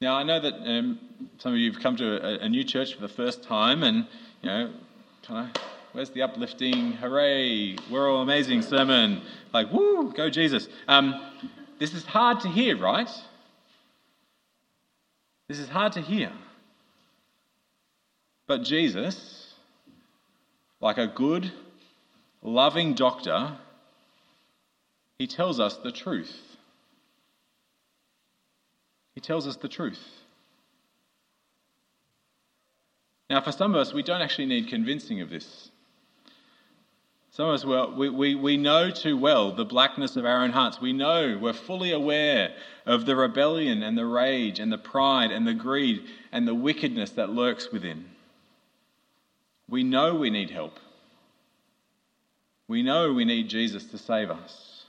Now, 0.00 0.14
I 0.14 0.22
know 0.22 0.40
that 0.40 0.54
um, 0.54 0.98
some 1.38 1.52
of 1.52 1.58
you 1.58 1.72
have 1.72 1.82
come 1.82 1.96
to 1.96 2.42
a, 2.42 2.44
a, 2.44 2.48
new 2.48 2.64
church 2.64 2.94
for 2.94 3.00
the 3.00 3.08
first 3.08 3.42
time, 3.44 3.82
and, 3.82 4.06
you 4.42 4.48
know, 4.48 4.72
kind 5.22 5.50
of, 5.54 5.62
where's 5.92 6.10
the 6.10 6.22
uplifting, 6.22 6.92
hooray, 6.92 7.76
we're 7.90 8.10
all 8.10 8.22
amazing 8.22 8.62
sermon? 8.62 9.22
Like, 9.52 9.72
woo, 9.72 10.12
go 10.12 10.30
Jesus. 10.30 10.68
Um, 10.88 11.20
this 11.78 11.94
is 11.94 12.04
hard 12.04 12.40
to 12.40 12.48
hear, 12.48 12.76
right? 12.78 13.10
This 15.48 15.58
is 15.58 15.68
hard 15.68 15.92
to 15.92 16.00
hear. 16.00 16.32
But 18.46 18.62
Jesus, 18.62 19.54
like 20.80 20.98
a 20.98 21.06
good, 21.06 21.52
loving 22.42 22.94
doctor, 22.94 23.56
he 25.18 25.26
tells 25.26 25.60
us 25.60 25.76
the 25.76 25.92
truth. 25.92 26.34
He 29.14 29.20
tells 29.20 29.46
us 29.46 29.56
the 29.56 29.68
truth. 29.68 30.02
Now, 33.28 33.40
for 33.40 33.52
some 33.52 33.74
of 33.74 33.80
us, 33.80 33.94
we 33.94 34.02
don't 34.02 34.20
actually 34.20 34.46
need 34.46 34.68
convincing 34.68 35.20
of 35.20 35.30
this. 35.30 35.70
Some 37.32 37.48
of 37.48 37.54
us, 37.54 37.64
well, 37.64 37.94
we, 37.94 38.10
we, 38.10 38.34
we 38.34 38.56
know 38.58 38.90
too 38.90 39.16
well 39.16 39.52
the 39.52 39.64
blackness 39.64 40.16
of 40.16 40.26
our 40.26 40.42
own 40.42 40.50
hearts. 40.50 40.82
We 40.82 40.92
know, 40.92 41.38
we're 41.40 41.54
fully 41.54 41.90
aware 41.92 42.54
of 42.84 43.06
the 43.06 43.16
rebellion 43.16 43.82
and 43.82 43.96
the 43.96 44.04
rage 44.04 44.60
and 44.60 44.70
the 44.70 44.76
pride 44.76 45.30
and 45.30 45.46
the 45.46 45.54
greed 45.54 46.02
and 46.30 46.46
the 46.46 46.54
wickedness 46.54 47.12
that 47.12 47.30
lurks 47.30 47.72
within. 47.72 48.04
We 49.66 49.82
know 49.82 50.14
we 50.14 50.28
need 50.28 50.50
help. 50.50 50.78
We 52.68 52.82
know 52.82 53.14
we 53.14 53.24
need 53.24 53.48
Jesus 53.48 53.86
to 53.86 53.98
save 53.98 54.30
us. 54.30 54.84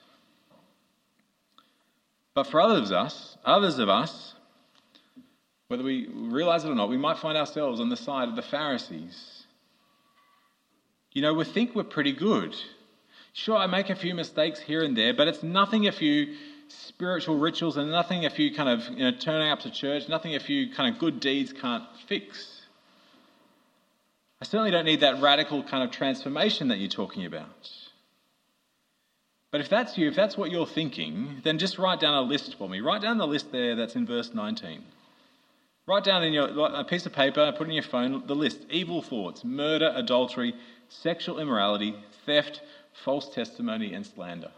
But 2.34 2.47
for 2.47 2.60
others 2.60 2.91
of 2.91 2.97
us, 2.97 3.38
others 3.45 3.79
of 3.79 3.88
us, 3.88 4.34
whether 5.69 5.84
we 5.84 6.10
realize 6.10 6.65
it 6.65 6.69
or 6.69 6.75
not, 6.75 6.89
we 6.89 6.97
might 6.97 7.19
find 7.19 7.38
ourselves 7.38 7.79
on 7.79 7.88
the 7.88 7.95
side 7.95 8.27
of 8.27 8.36
the 8.36 8.41
Pharisees. 8.41 9.33
You 11.13 11.21
know, 11.21 11.34
we 11.34 11.45
think 11.45 11.76
we're 11.76 11.84
pretty 11.84 12.12
good. 12.12 12.56
Sure, 13.34 13.56
I 13.56 13.67
make 13.67 13.89
a 13.89 13.95
few 13.95 14.13
mistakes 14.15 14.60
here 14.60 14.84
and 14.84 14.97
there, 14.97 15.13
but 15.13 15.28
it's 15.28 15.43
nothing 15.43 15.88
a 15.88 15.91
few 15.91 16.36
spiritual 16.67 17.38
rituals 17.38 17.78
and 17.78 17.91
nothing 17.91 18.26
a 18.26 18.30
few 18.30 18.54
kind 18.54 18.69
of 18.69 18.88
you 18.89 19.04
know, 19.04 19.12
turning 19.17 19.49
up 19.49 19.60
to 19.62 19.71
church, 19.71 20.10
nothing 20.10 20.36
a 20.36 20.39
few 20.39 20.73
kind 20.73 20.93
of 20.93 20.99
good 20.99 21.19
deeds 21.19 21.54
can't 21.54 21.84
fix. 22.08 22.62
I 24.41 24.45
certainly 24.45 24.71
don't 24.71 24.86
need 24.86 25.02
that 25.02 25.21
radical 25.21 25.63
kind 25.63 25.84
of 25.84 25.91
transformation 25.91 26.67
that 26.69 26.80
you're 26.80 26.89
talking 26.89 27.26
about. 27.26 27.69
But 29.52 29.62
if 29.62 29.69
that's 29.69 29.97
you, 29.97 30.08
if 30.08 30.15
that's 30.15 30.36
what 30.36 30.49
you're 30.49 30.65
thinking, 30.65 31.41
then 31.43 31.60
just 31.60 31.78
write 31.78 31.99
down 31.99 32.15
a 32.15 32.21
list 32.21 32.56
for 32.58 32.67
me. 32.67 32.82
Write 32.82 33.04
down 33.04 33.19
the 33.19 33.28
list 33.28 33.52
there 33.52 33.76
that's 33.76 33.95
in 33.95 34.08
verse 34.08 34.34
19. 34.34 34.84
Write 35.86 36.04
down 36.04 36.23
in 36.23 36.34
your 36.34 36.47
a 36.47 36.84
piece 36.84 37.06
of 37.06 37.13
paper, 37.13 37.54
put 37.56 37.67
in 37.67 37.73
your 37.73 37.84
phone 37.84 38.26
the 38.26 38.36
list: 38.36 38.65
evil 38.69 39.02
thoughts, 39.02 39.43
murder, 39.43 39.91
adultery, 39.95 40.56
sexual 40.89 41.39
immorality, 41.39 41.96
theft, 42.26 42.62
false 43.04 43.30
testimony, 43.34 43.93
and 43.93 44.06
slander. 44.06 44.52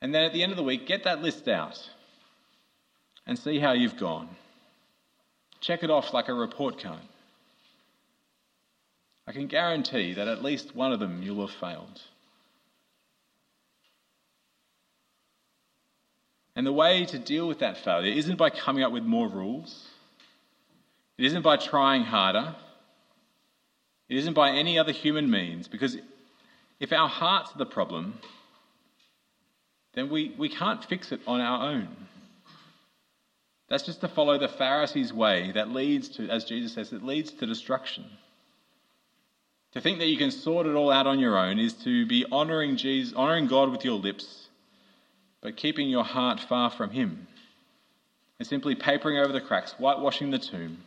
And 0.00 0.14
then 0.14 0.24
at 0.24 0.32
the 0.32 0.42
end 0.42 0.52
of 0.52 0.56
the 0.56 0.62
week, 0.62 0.86
get 0.86 1.04
that 1.04 1.22
list 1.22 1.48
out 1.48 1.78
and 3.26 3.38
see 3.38 3.58
how 3.58 3.72
you've 3.72 3.98
gone. 3.98 4.28
Check 5.60 5.82
it 5.82 5.90
off 5.90 6.12
like 6.12 6.28
a 6.28 6.34
report 6.34 6.80
card. 6.80 7.00
I 9.26 9.32
can 9.32 9.48
guarantee 9.48 10.14
that 10.14 10.28
at 10.28 10.44
least 10.44 10.76
one 10.76 10.92
of 10.92 11.00
them 11.00 11.22
you'll 11.22 11.46
have 11.46 11.56
failed. 11.56 12.00
And 16.54 16.66
the 16.66 16.72
way 16.72 17.04
to 17.06 17.18
deal 17.18 17.48
with 17.48 17.58
that 17.58 17.78
failure 17.78 18.12
isn't 18.12 18.36
by 18.36 18.50
coming 18.50 18.82
up 18.82 18.92
with 18.92 19.02
more 19.02 19.28
rules, 19.28 19.88
it 21.18 21.24
isn't 21.26 21.42
by 21.42 21.56
trying 21.56 22.04
harder, 22.04 22.54
it 24.08 24.16
isn't 24.16 24.34
by 24.34 24.50
any 24.50 24.78
other 24.78 24.92
human 24.92 25.30
means, 25.30 25.68
because 25.68 25.96
if 26.78 26.92
our 26.92 27.08
heart's 27.08 27.52
are 27.54 27.58
the 27.58 27.66
problem, 27.66 28.18
then 29.94 30.10
we, 30.10 30.34
we 30.38 30.48
can't 30.48 30.84
fix 30.84 31.10
it 31.10 31.20
on 31.26 31.40
our 31.40 31.70
own. 31.70 31.88
That's 33.68 33.82
just 33.82 34.02
to 34.02 34.08
follow 34.08 34.38
the 34.38 34.48
Pharisees' 34.48 35.12
way 35.12 35.50
that 35.52 35.70
leads 35.70 36.08
to, 36.10 36.28
as 36.28 36.44
Jesus 36.44 36.74
says, 36.74 36.92
it 36.92 37.02
leads 37.02 37.32
to 37.32 37.46
destruction. 37.46 38.04
To 39.72 39.80
think 39.80 39.98
that 39.98 40.06
you 40.06 40.16
can 40.16 40.30
sort 40.30 40.66
it 40.66 40.74
all 40.74 40.90
out 40.90 41.06
on 41.06 41.18
your 41.18 41.36
own 41.36 41.58
is 41.58 41.72
to 41.84 42.06
be 42.06 42.24
honoring 42.30 42.76
Jesus, 42.76 43.12
honoring 43.14 43.46
God 43.46 43.70
with 43.70 43.84
your 43.84 43.98
lips, 43.98 44.48
but 45.42 45.56
keeping 45.56 45.88
your 45.88 46.04
heart 46.04 46.40
far 46.40 46.70
from 46.70 46.90
Him. 46.90 47.26
It's 48.38 48.48
simply 48.48 48.74
papering 48.74 49.18
over 49.18 49.32
the 49.32 49.40
cracks, 49.40 49.72
whitewashing 49.72 50.30
the 50.30 50.38
tomb. 50.38 50.78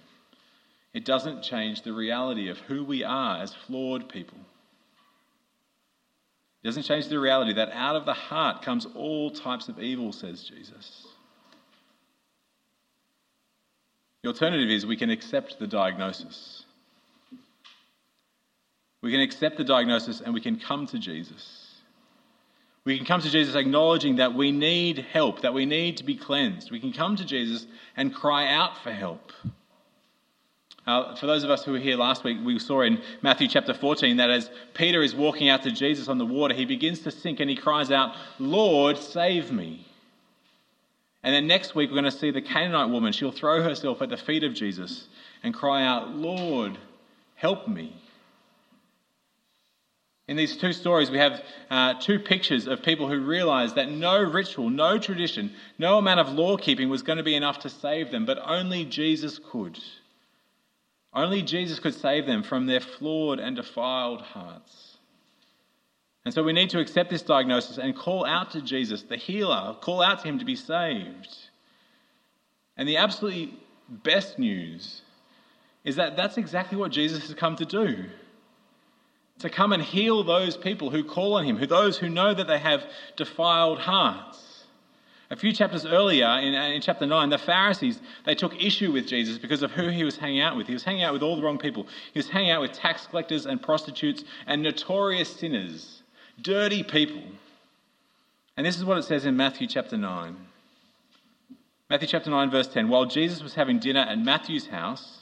It 0.93 1.05
doesn't 1.05 1.43
change 1.43 1.83
the 1.83 1.93
reality 1.93 2.49
of 2.49 2.57
who 2.59 2.83
we 2.83 3.03
are 3.03 3.41
as 3.41 3.53
flawed 3.53 4.09
people. 4.09 4.37
It 6.63 6.67
doesn't 6.67 6.83
change 6.83 7.07
the 7.07 7.19
reality 7.19 7.53
that 7.53 7.69
out 7.71 7.95
of 7.95 8.05
the 8.05 8.13
heart 8.13 8.63
comes 8.63 8.85
all 8.95 9.31
types 9.31 9.69
of 9.69 9.79
evil, 9.79 10.11
says 10.11 10.43
Jesus. 10.43 11.07
The 14.23 14.29
alternative 14.29 14.69
is 14.69 14.85
we 14.85 14.97
can 14.97 15.09
accept 15.09 15.59
the 15.59 15.67
diagnosis. 15.67 16.65
We 19.01 19.11
can 19.11 19.21
accept 19.21 19.57
the 19.57 19.63
diagnosis 19.63 20.19
and 20.19 20.33
we 20.33 20.41
can 20.41 20.59
come 20.59 20.85
to 20.87 20.99
Jesus. 20.99 21.67
We 22.83 22.97
can 22.97 23.05
come 23.05 23.21
to 23.21 23.29
Jesus 23.29 23.55
acknowledging 23.55 24.17
that 24.17 24.33
we 24.33 24.51
need 24.51 24.97
help, 24.97 25.41
that 25.41 25.53
we 25.53 25.65
need 25.65 25.97
to 25.97 26.03
be 26.03 26.15
cleansed. 26.15 26.71
We 26.71 26.79
can 26.79 26.91
come 26.91 27.15
to 27.15 27.25
Jesus 27.25 27.65
and 27.95 28.13
cry 28.13 28.53
out 28.53 28.83
for 28.83 28.91
help. 28.91 29.31
Uh, 30.89 31.13
for 31.13 31.27
those 31.27 31.43
of 31.43 31.51
us 31.51 31.63
who 31.63 31.71
were 31.71 31.77
here 31.77 31.95
last 31.95 32.23
week, 32.23 32.39
we 32.43 32.57
saw 32.57 32.81
in 32.81 32.99
Matthew 33.21 33.47
chapter 33.47 33.75
14 33.75 34.17
that 34.17 34.31
as 34.31 34.49
Peter 34.73 35.03
is 35.03 35.13
walking 35.13 35.47
out 35.47 35.61
to 35.61 35.71
Jesus 35.71 36.07
on 36.07 36.17
the 36.17 36.25
water, 36.25 36.55
he 36.55 36.65
begins 36.65 37.01
to 37.01 37.11
sink 37.11 37.39
and 37.39 37.47
he 37.47 37.55
cries 37.55 37.91
out, 37.91 38.15
Lord, 38.39 38.97
save 38.97 39.51
me. 39.51 39.85
And 41.21 41.35
then 41.35 41.45
next 41.45 41.75
week, 41.75 41.91
we're 41.91 42.01
going 42.01 42.05
to 42.05 42.11
see 42.11 42.31
the 42.31 42.41
Canaanite 42.41 42.89
woman. 42.89 43.13
She'll 43.13 43.31
throw 43.31 43.61
herself 43.61 44.01
at 44.01 44.09
the 44.09 44.17
feet 44.17 44.43
of 44.43 44.55
Jesus 44.55 45.07
and 45.43 45.53
cry 45.53 45.85
out, 45.85 46.15
Lord, 46.15 46.79
help 47.35 47.67
me. 47.67 47.95
In 50.27 50.37
these 50.37 50.57
two 50.57 50.73
stories, 50.73 51.11
we 51.11 51.19
have 51.19 51.43
uh, 51.69 51.93
two 52.01 52.17
pictures 52.17 52.65
of 52.65 52.81
people 52.81 53.07
who 53.07 53.19
realized 53.19 53.75
that 53.75 53.91
no 53.91 54.19
ritual, 54.23 54.71
no 54.71 54.97
tradition, 54.97 55.51
no 55.77 55.99
amount 55.99 56.19
of 56.19 56.29
law 56.29 56.57
keeping 56.57 56.89
was 56.89 57.03
going 57.03 57.17
to 57.17 57.23
be 57.23 57.35
enough 57.35 57.59
to 57.59 57.69
save 57.69 58.09
them, 58.09 58.25
but 58.25 58.39
only 58.43 58.85
Jesus 58.85 59.39
could. 59.51 59.79
Only 61.13 61.41
Jesus 61.41 61.79
could 61.79 61.95
save 61.95 62.25
them 62.25 62.43
from 62.43 62.65
their 62.65 62.79
flawed 62.79 63.39
and 63.39 63.55
defiled 63.55 64.21
hearts. 64.21 64.97
And 66.25 66.33
so 66.33 66.43
we 66.43 66.53
need 66.53 66.69
to 66.71 66.79
accept 66.79 67.09
this 67.09 67.21
diagnosis 67.21 67.77
and 67.77 67.95
call 67.95 68.25
out 68.25 68.51
to 68.51 68.61
Jesus, 68.61 69.01
the 69.03 69.17
healer, 69.17 69.75
call 69.81 70.01
out 70.01 70.19
to 70.19 70.27
him 70.27 70.39
to 70.39 70.45
be 70.45 70.55
saved. 70.55 71.35
And 72.77 72.87
the 72.87 72.97
absolutely 72.97 73.57
best 73.89 74.37
news 74.37 75.01
is 75.83 75.95
that 75.95 76.15
that's 76.15 76.37
exactly 76.37 76.77
what 76.77 76.91
Jesus 76.91 77.27
has 77.27 77.33
come 77.33 77.55
to 77.55 77.65
do 77.65 78.05
to 79.39 79.49
come 79.49 79.71
and 79.71 79.81
heal 79.81 80.23
those 80.23 80.57
people 80.57 80.89
who 80.89 81.03
call 81.03 81.35
on 81.35 81.45
him, 81.45 81.57
who 81.57 81.65
those 81.65 81.97
who 81.97 82.09
know 82.09 82.33
that 82.33 82.47
they 82.47 82.59
have 82.59 82.85
defiled 83.15 83.79
hearts. 83.79 84.48
A 85.31 85.35
few 85.35 85.53
chapters 85.53 85.85
earlier, 85.85 86.27
in, 86.39 86.55
uh, 86.55 86.67
in 86.69 86.81
chapter 86.81 87.05
9, 87.05 87.29
the 87.29 87.37
Pharisees, 87.37 87.99
they 88.25 88.33
took 88.33 88.59
issue 88.61 88.91
with 88.91 89.07
Jesus 89.07 89.37
because 89.37 89.61
of 89.61 89.71
who 89.71 89.89
he 89.89 90.03
was 90.03 90.17
hanging 90.17 90.41
out 90.41 90.57
with. 90.57 90.65
He 90.65 90.73
was 90.73 90.83
hanging 90.83 91.03
out 91.03 91.13
with 91.13 91.21
all 91.21 91.35
the 91.35 91.43
wrong 91.43 91.59
people. 91.59 91.85
He 92.13 92.19
was 92.19 92.29
hanging 92.29 92.49
out 92.49 92.61
with 92.61 92.73
tax 92.73 93.05
collectors 93.05 93.45
and 93.45 93.61
prostitutes 93.61 94.23
and 94.47 94.63
notorious 94.63 95.29
sinners, 95.29 96.01
dirty 96.41 96.81
people. 96.81 97.21
And 98.57 98.65
this 98.65 98.77
is 98.77 98.83
what 98.83 98.97
it 98.97 99.03
says 99.03 99.25
in 99.25 99.37
Matthew 99.37 99.67
chapter 99.67 99.97
9. 99.97 100.35
Matthew 101.89 102.07
chapter 102.07 102.29
9, 102.31 102.49
verse 102.49 102.67
10. 102.67 102.89
While 102.89 103.05
Jesus 103.05 103.43
was 103.43 103.53
having 103.53 103.79
dinner 103.79 104.01
at 104.01 104.17
Matthew's 104.17 104.67
house, 104.67 105.19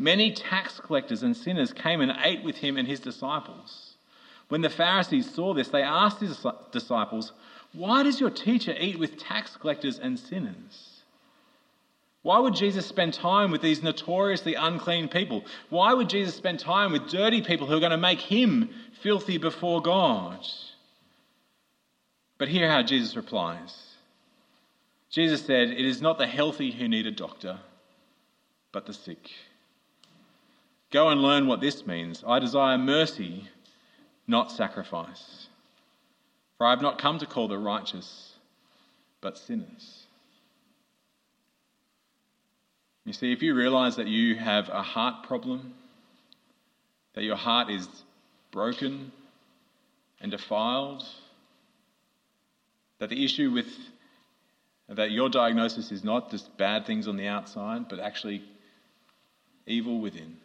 Many 0.00 0.32
tax 0.32 0.80
collectors 0.80 1.22
and 1.22 1.36
sinners 1.36 1.74
came 1.74 2.00
and 2.00 2.16
ate 2.24 2.42
with 2.42 2.56
him 2.56 2.78
and 2.78 2.88
his 2.88 3.00
disciples. 3.00 3.96
When 4.50 4.62
the 4.62 4.68
Pharisees 4.68 5.32
saw 5.32 5.54
this, 5.54 5.68
they 5.68 5.82
asked 5.82 6.20
his 6.20 6.44
disciples, 6.72 7.32
Why 7.72 8.02
does 8.02 8.20
your 8.20 8.30
teacher 8.30 8.74
eat 8.78 8.98
with 8.98 9.16
tax 9.16 9.56
collectors 9.56 10.00
and 10.00 10.18
sinners? 10.18 11.02
Why 12.22 12.40
would 12.40 12.54
Jesus 12.54 12.84
spend 12.84 13.14
time 13.14 13.52
with 13.52 13.62
these 13.62 13.82
notoriously 13.82 14.54
unclean 14.56 15.08
people? 15.08 15.44
Why 15.70 15.94
would 15.94 16.10
Jesus 16.10 16.34
spend 16.34 16.58
time 16.58 16.90
with 16.90 17.08
dirty 17.08 17.42
people 17.42 17.68
who 17.68 17.76
are 17.76 17.80
going 17.80 17.92
to 17.92 17.96
make 17.96 18.20
him 18.20 18.70
filthy 19.02 19.38
before 19.38 19.80
God? 19.80 20.44
But 22.36 22.48
hear 22.48 22.68
how 22.68 22.82
Jesus 22.82 23.14
replies. 23.14 23.94
Jesus 25.10 25.46
said, 25.46 25.70
It 25.70 25.86
is 25.86 26.02
not 26.02 26.18
the 26.18 26.26
healthy 26.26 26.72
who 26.72 26.88
need 26.88 27.06
a 27.06 27.12
doctor, 27.12 27.60
but 28.72 28.84
the 28.84 28.92
sick. 28.92 29.30
Go 30.90 31.08
and 31.08 31.22
learn 31.22 31.46
what 31.46 31.60
this 31.60 31.86
means. 31.86 32.24
I 32.26 32.40
desire 32.40 32.76
mercy, 32.76 33.48
not 34.30 34.50
sacrifice. 34.52 35.48
For 36.56 36.66
I 36.66 36.70
have 36.70 36.82
not 36.82 36.98
come 36.98 37.18
to 37.18 37.26
call 37.26 37.48
the 37.48 37.58
righteous, 37.58 38.34
but 39.20 39.36
sinners. 39.36 40.06
You 43.04 43.12
see, 43.12 43.32
if 43.32 43.42
you 43.42 43.54
realize 43.54 43.96
that 43.96 44.06
you 44.06 44.36
have 44.36 44.68
a 44.68 44.82
heart 44.82 45.24
problem, 45.24 45.74
that 47.14 47.24
your 47.24 47.36
heart 47.36 47.70
is 47.70 47.88
broken 48.52 49.10
and 50.20 50.30
defiled, 50.30 51.02
that 52.98 53.10
the 53.10 53.24
issue 53.24 53.50
with 53.50 53.66
that 54.88 55.10
your 55.10 55.28
diagnosis 55.28 55.92
is 55.92 56.04
not 56.04 56.30
just 56.30 56.56
bad 56.58 56.84
things 56.84 57.06
on 57.08 57.16
the 57.16 57.26
outside, 57.26 57.88
but 57.88 58.00
actually 58.00 58.42
evil 59.66 60.00
within. 60.00 60.36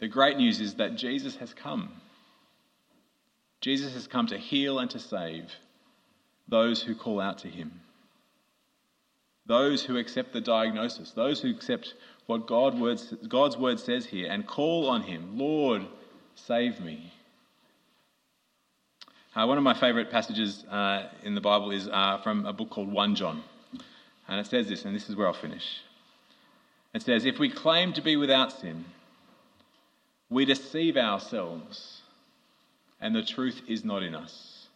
The 0.00 0.08
great 0.08 0.38
news 0.38 0.60
is 0.60 0.74
that 0.74 0.96
Jesus 0.96 1.36
has 1.36 1.54
come. 1.54 1.92
Jesus 3.66 3.94
has 3.94 4.06
come 4.06 4.28
to 4.28 4.38
heal 4.38 4.78
and 4.78 4.88
to 4.90 5.00
save 5.00 5.50
those 6.46 6.80
who 6.80 6.94
call 6.94 7.20
out 7.20 7.38
to 7.38 7.48
him. 7.48 7.80
Those 9.44 9.82
who 9.82 9.96
accept 9.96 10.32
the 10.32 10.40
diagnosis, 10.40 11.10
those 11.10 11.40
who 11.40 11.50
accept 11.50 11.94
what 12.26 12.46
God's 12.46 13.56
word 13.56 13.80
says 13.80 14.06
here 14.06 14.30
and 14.30 14.46
call 14.46 14.88
on 14.88 15.02
him, 15.02 15.36
Lord, 15.36 15.84
save 16.36 16.78
me. 16.78 17.12
Uh, 19.34 19.46
one 19.46 19.58
of 19.58 19.64
my 19.64 19.74
favourite 19.74 20.12
passages 20.12 20.62
uh, 20.70 21.08
in 21.24 21.34
the 21.34 21.40
Bible 21.40 21.72
is 21.72 21.88
uh, 21.88 22.20
from 22.22 22.46
a 22.46 22.52
book 22.52 22.70
called 22.70 22.92
1 22.92 23.16
John. 23.16 23.42
And 24.28 24.38
it 24.38 24.46
says 24.46 24.68
this, 24.68 24.84
and 24.84 24.94
this 24.94 25.08
is 25.10 25.16
where 25.16 25.26
I'll 25.26 25.32
finish. 25.32 25.80
It 26.94 27.02
says, 27.02 27.24
If 27.24 27.40
we 27.40 27.50
claim 27.50 27.92
to 27.94 28.00
be 28.00 28.14
without 28.14 28.52
sin, 28.52 28.84
we 30.30 30.44
deceive 30.44 30.96
ourselves, 30.96 31.95
and 33.00 33.14
the 33.14 33.22
truth 33.22 33.60
is 33.68 33.84
not 33.84 34.02
in 34.02 34.14
us. 34.14 34.66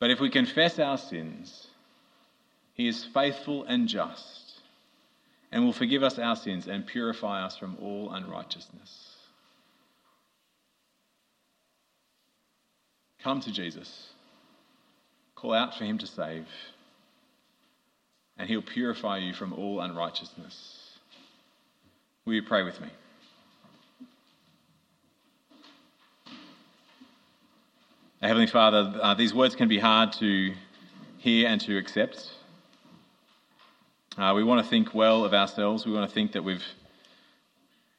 But 0.00 0.10
if 0.10 0.20
we 0.20 0.30
confess 0.30 0.78
our 0.78 0.98
sins, 0.98 1.68
He 2.74 2.88
is 2.88 3.04
faithful 3.04 3.64
and 3.64 3.88
just, 3.88 4.60
and 5.50 5.64
will 5.64 5.72
forgive 5.72 6.02
us 6.02 6.18
our 6.18 6.36
sins 6.36 6.66
and 6.66 6.86
purify 6.86 7.44
us 7.44 7.56
from 7.56 7.76
all 7.80 8.12
unrighteousness. 8.12 9.16
Come 13.22 13.40
to 13.40 13.52
Jesus, 13.52 14.10
call 15.34 15.54
out 15.54 15.78
for 15.78 15.84
Him 15.84 15.98
to 15.98 16.06
save, 16.06 16.46
and 18.36 18.48
He'll 18.48 18.62
purify 18.62 19.18
you 19.18 19.32
from 19.32 19.52
all 19.52 19.80
unrighteousness. 19.80 20.98
Will 22.26 22.34
you 22.34 22.42
pray 22.42 22.62
with 22.62 22.80
me? 22.80 22.88
Heavenly 28.24 28.46
Father, 28.46 28.90
uh, 29.02 29.12
these 29.12 29.34
words 29.34 29.54
can 29.54 29.68
be 29.68 29.78
hard 29.78 30.14
to 30.14 30.54
hear 31.18 31.46
and 31.46 31.60
to 31.60 31.76
accept. 31.76 32.32
Uh, 34.16 34.32
we 34.34 34.42
want 34.42 34.64
to 34.64 34.70
think 34.70 34.94
well 34.94 35.26
of 35.26 35.34
ourselves. 35.34 35.84
We 35.84 35.92
want 35.92 36.08
to 36.08 36.14
think 36.14 36.32
that 36.32 36.42
we've, 36.42 36.64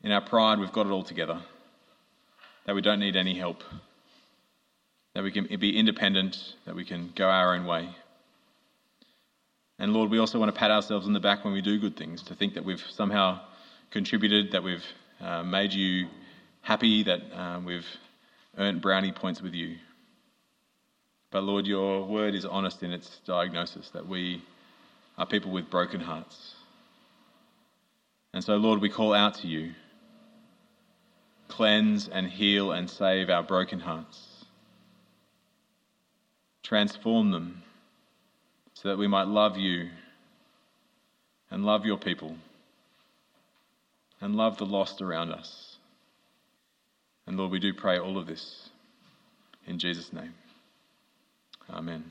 in 0.01 0.11
our 0.11 0.21
pride, 0.21 0.57
we've 0.57 0.71
got 0.71 0.87
it 0.87 0.89
all 0.89 1.03
together, 1.03 1.43
that 2.65 2.73
we 2.73 2.81
don't 2.81 2.99
need 2.99 3.15
any 3.15 3.37
help, 3.37 3.63
that 5.13 5.21
we 5.23 5.31
can 5.31 5.45
be 5.59 5.77
independent, 5.77 6.55
that 6.65 6.73
we 6.73 6.85
can 6.85 7.13
go 7.15 7.29
our 7.29 7.53
own 7.53 7.67
way. 7.67 7.87
And 9.77 9.93
Lord, 9.93 10.09
we 10.09 10.17
also 10.17 10.39
want 10.39 10.51
to 10.51 10.59
pat 10.59 10.71
ourselves 10.71 11.05
on 11.05 11.13
the 11.13 11.19
back 11.19 11.43
when 11.45 11.53
we 11.53 11.61
do 11.61 11.79
good 11.79 11.95
things, 11.95 12.23
to 12.23 12.33
think 12.33 12.55
that 12.55 12.65
we've 12.65 12.83
somehow 12.89 13.41
contributed, 13.91 14.53
that 14.53 14.63
we've 14.63 14.85
uh, 15.21 15.43
made 15.43 15.71
you 15.71 16.07
happy, 16.61 17.03
that 17.03 17.19
uh, 17.31 17.61
we've 17.63 17.85
earned 18.57 18.81
brownie 18.81 19.11
points 19.11 19.39
with 19.39 19.53
you. 19.53 19.75
But 21.35 21.43
Lord, 21.43 21.67
your 21.67 22.05
word 22.05 22.33
is 22.33 22.45
honest 22.45 22.81
in 22.81 22.93
its 22.93 23.19
diagnosis 23.25 23.89
that 23.89 24.07
we 24.07 24.41
are 25.17 25.25
people 25.25 25.51
with 25.51 25.69
broken 25.69 25.99
hearts. 25.99 26.55
And 28.33 28.41
so, 28.41 28.55
Lord, 28.55 28.79
we 28.79 28.87
call 28.87 29.13
out 29.13 29.33
to 29.39 29.47
you 29.49 29.73
cleanse 31.49 32.07
and 32.07 32.25
heal 32.29 32.71
and 32.71 32.89
save 32.89 33.29
our 33.29 33.43
broken 33.43 33.81
hearts. 33.81 34.45
Transform 36.63 37.31
them 37.31 37.63
so 38.73 38.87
that 38.87 38.97
we 38.97 39.07
might 39.07 39.27
love 39.27 39.57
you 39.57 39.89
and 41.51 41.65
love 41.65 41.85
your 41.85 41.97
people 41.97 42.37
and 44.21 44.37
love 44.37 44.57
the 44.57 44.65
lost 44.65 45.01
around 45.01 45.33
us. 45.33 45.75
And 47.27 47.35
Lord, 47.35 47.51
we 47.51 47.59
do 47.59 47.73
pray 47.73 47.99
all 47.99 48.17
of 48.17 48.25
this 48.25 48.69
in 49.67 49.79
Jesus' 49.79 50.13
name. 50.13 50.33
Amen. 51.69 52.03